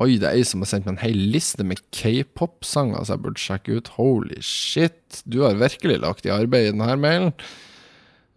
[0.00, 3.24] Oi, det er ei som har sendt meg en hel liste med k-pop-sanger som jeg
[3.26, 3.90] burde sjekke ut.
[3.98, 7.34] Holy shit, du har virkelig lagt i arbeid i denne mailen.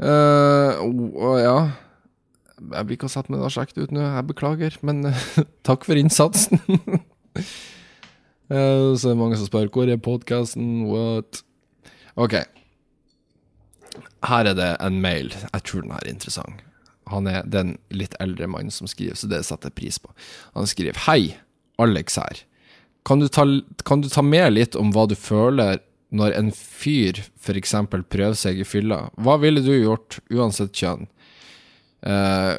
[0.03, 1.57] Uh, og ja
[2.57, 5.05] Jeg blir ikke satt med meg og sjekket det ut nå, jeg beklager, men
[5.67, 6.59] takk for innsatsen.
[8.51, 11.45] uh, så er det mange som spør hvor er podkasten, what?
[12.19, 12.41] Ok.
[14.27, 15.31] Her er det en mail.
[15.31, 16.59] Jeg tror den er interessant.
[17.11, 20.11] Han er den litt eldre mannen som skriver, så det setter jeg pris på.
[20.55, 21.35] Han skriver Hei,
[21.83, 22.43] Alex her.
[23.03, 23.45] Kan du, ta,
[23.83, 25.81] kan du ta med litt om hva du føler
[26.13, 27.73] når en fyr f.eks.
[27.91, 29.07] prøver seg i fylla?
[29.19, 31.07] Hva ville du gjort, uansett kjønn?
[32.05, 32.53] Eh,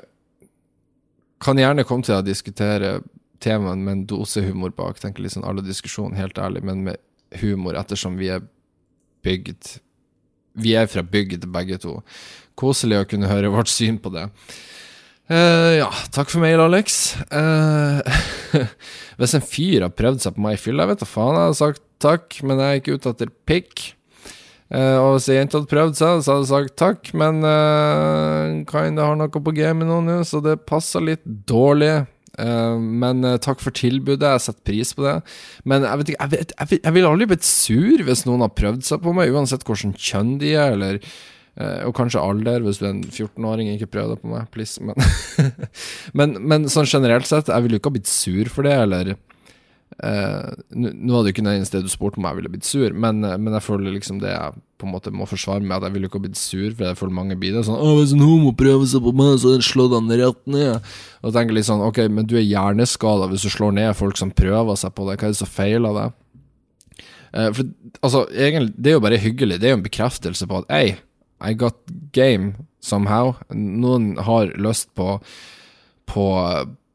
[1.45, 2.99] kan gjerne komme til å diskutere
[3.45, 5.01] temaet med en dose humor bak.
[5.01, 7.01] Tenker liksom alle diskusjoner, helt ærlig, men med
[7.41, 8.45] humor, ettersom vi er
[9.25, 9.79] bygd
[10.55, 11.97] Vi er fra bygd, begge to.
[12.55, 14.29] Koselig å kunne høre vårt syn på det.
[15.25, 17.17] Uh, ja, takk for mail, Alex.
[17.33, 18.05] Uh,
[19.21, 21.61] hvis en fyr har prøvd seg på meg i fylla, vet da faen, jeg hadde
[21.63, 23.85] sagt takk, men jeg er ikke ute etter pikk.
[24.75, 28.65] Uh, og hvis ei jente hadde prøvd seg, så hadde jeg sagt takk, men uh,
[28.69, 32.05] kinda har noe på gamet nå, nå, så det passer litt dårlig.
[32.35, 35.19] Uh, men uh, takk for tilbudet, jeg setter pris på det.
[35.65, 38.57] Men jeg vet ikke, jeg, vet, jeg, jeg ville aldri blitt sur hvis noen har
[38.59, 41.01] prøvd seg på meg, uansett hvilket kjønn de er, eller
[41.55, 43.69] og kanskje alder, hvis du er en 14-åring.
[43.75, 44.83] Ikke prøv det på meg, please.
[44.83, 44.99] Men,
[46.19, 49.15] men, men, sånn generelt sett, jeg ville jo ikke ha blitt sur for det, eller
[50.03, 53.23] uh, Nå hadde jo ikke det eneste du spurte om jeg ville blitt sur, men,
[53.27, 55.95] uh, men, jeg føler liksom det jeg på en måte må forsvare med at jeg
[55.95, 57.63] ville ikke ha blitt sur, for jeg føler mange blir det.
[57.69, 60.93] Sånn 'Å, hvis en homo prøver seg på meg, så slår han rett ned'.
[61.23, 64.35] Og tenker litt sånn Ok, men du er hjerneskada hvis du slår ned folk som
[64.35, 65.19] prøver seg på deg.
[65.19, 66.21] Hva er det som feiler deg?
[67.35, 67.67] for
[68.07, 69.57] altså, egentlig, det er jo bare hyggelig.
[69.59, 70.93] Det er jo en bekreftelse på at ei,
[71.45, 71.79] i got
[72.17, 72.55] game
[72.85, 73.35] somehow.
[73.55, 75.19] Noen har lyst på,
[76.11, 76.27] på,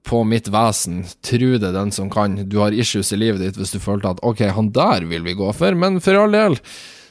[0.05, 1.03] på mitt vesen.
[1.25, 2.37] Tru det, den som kan.
[2.49, 5.37] Du har issues i livet ditt hvis du følte at ok, han der vil vi
[5.37, 6.59] gå for, men for all del.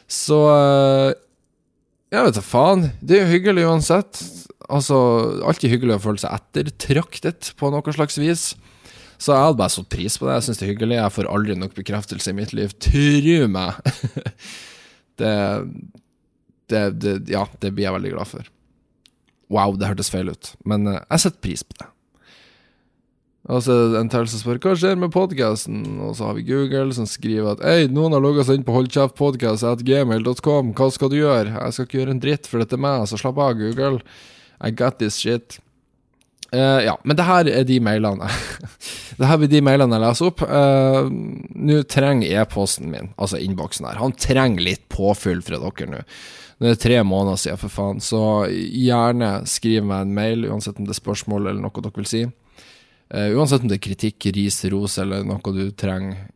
[0.08, 1.10] Så eh,
[2.14, 2.88] Jeg vet da faen.
[3.04, 4.22] Det er jo hyggelig uansett.
[4.68, 4.96] Altså,
[5.48, 8.50] alltid hyggelig å føle seg ettertraktet på noe slags vis.
[9.18, 10.38] Så jeg hadde bare satt pris på det.
[10.38, 10.98] Jeg syns det er hyggelig.
[11.00, 12.74] Jeg får aldri nok bekreftelse i mitt liv.
[12.80, 13.80] Tru meg!
[15.20, 15.34] det
[16.72, 18.50] det, det, ja, det blir jeg veldig glad for.
[19.52, 21.88] Wow, det hørtes feil ut, men uh, jeg setter pris på det.
[23.48, 26.44] Og så det en til som spør hva skjer med podkasten, og så har vi
[26.50, 31.16] Google som skriver at Hei, noen har logga seg inn på holdkjeftpodkast.gmail.com, hva skal du
[31.16, 31.54] gjøre?
[31.54, 34.02] Jeg skal ikke gjøre en dritt, for dette er meg, så slapp av, Google.
[34.60, 35.56] I got this shit.
[36.52, 38.24] Uh, ja, men det her er de mailene
[39.18, 40.44] Det her blir de mailene jeg leser opp.
[40.44, 46.04] Uh, nå trenger e-posten min, altså innboksen her, han trenger litt påfyll fra dere nå.
[46.58, 48.02] Det er tre måneder siden, for faen.
[48.02, 48.20] Så
[48.50, 52.24] gjerne skriv meg en mail, uansett om det er spørsmål eller noe dere vil si.
[53.08, 56.26] Uh, uansett om det er kritikk, ris, ros eller noe du trenger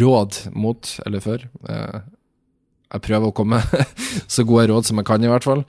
[0.00, 1.46] råd mot eller for.
[1.64, 2.02] Uh,
[2.92, 3.62] jeg prøver å komme
[4.34, 5.64] så gode råd som jeg kan, i hvert fall.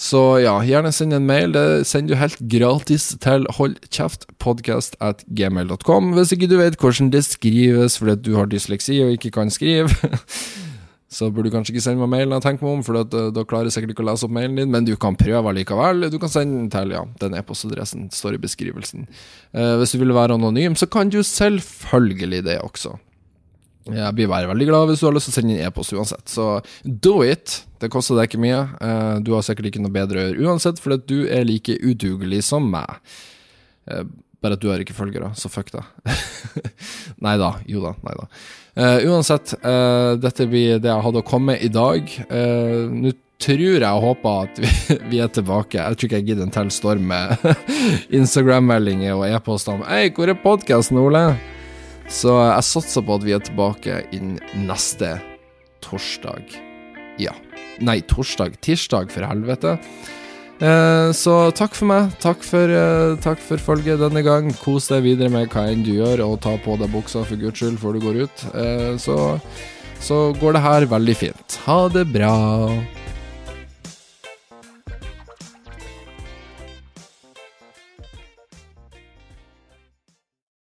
[0.00, 1.52] Så ja, gjerne send en mail.
[1.54, 6.14] Det sender du helt gratis til holdkjeftpodkast at gmail.com.
[6.16, 9.92] Hvis ikke du vet hvordan det skrives fordi du har dysleksi og ikke kan skrive.
[11.14, 13.68] så burde du kanskje ikke sende meg mailen tenker meg om, for da, da klarer
[13.70, 16.08] jeg sikkert ikke å lese opp mailen din, men du kan prøve likevel.
[16.10, 19.06] Du kan sende den til ja, den e-postadressen står i beskrivelsen.
[19.54, 22.96] Eh, hvis du vil være anonym, så kan du selvfølgelig det også.
[23.92, 26.24] Jeg blir bare veldig glad hvis du har lyst til å sende inn e-post uansett.
[26.32, 26.48] Så
[26.82, 27.60] do it!
[27.82, 28.62] Det koster deg ikke mye.
[28.80, 32.42] Uh, du har sikkert ikke noe bedre å gjøre uansett, fordi du er like udugelig
[32.48, 32.96] som meg.
[33.84, 34.06] Uh,
[34.42, 35.84] bare at du har ikke følgere, så fuck deg.
[37.24, 37.54] nei da.
[37.68, 37.94] Jo da.
[38.08, 38.28] Nei da.
[38.74, 42.08] Uh, uansett, uh, dette blir det jeg hadde å komme i dag.
[42.26, 43.12] Uh, Nå
[43.44, 44.70] tror jeg og håper at vi,
[45.12, 45.78] vi, er tilbake.
[45.78, 47.46] Jeg tror ikke jeg gidder en til storm med
[48.20, 51.26] Instagram-meldinger og e-poster om Hei, hvor er podkasten, Ole?
[52.10, 55.16] Så jeg satser på at vi er tilbake innen neste
[55.84, 56.58] torsdag.
[57.20, 57.32] Ja.
[57.84, 58.58] Nei, torsdag.
[58.64, 59.78] Tirsdag, for helvete.
[60.62, 62.12] Eh, så takk for meg.
[62.22, 64.52] Takk for, eh, takk for følget denne gang.
[64.62, 67.58] Kos deg videre med hva enn du gjør, og ta på deg buksa for guds
[67.58, 68.44] skyld før du går ut.
[68.54, 69.40] Eh, så,
[70.00, 71.58] så går det her veldig fint.
[71.66, 72.34] Ha det bra.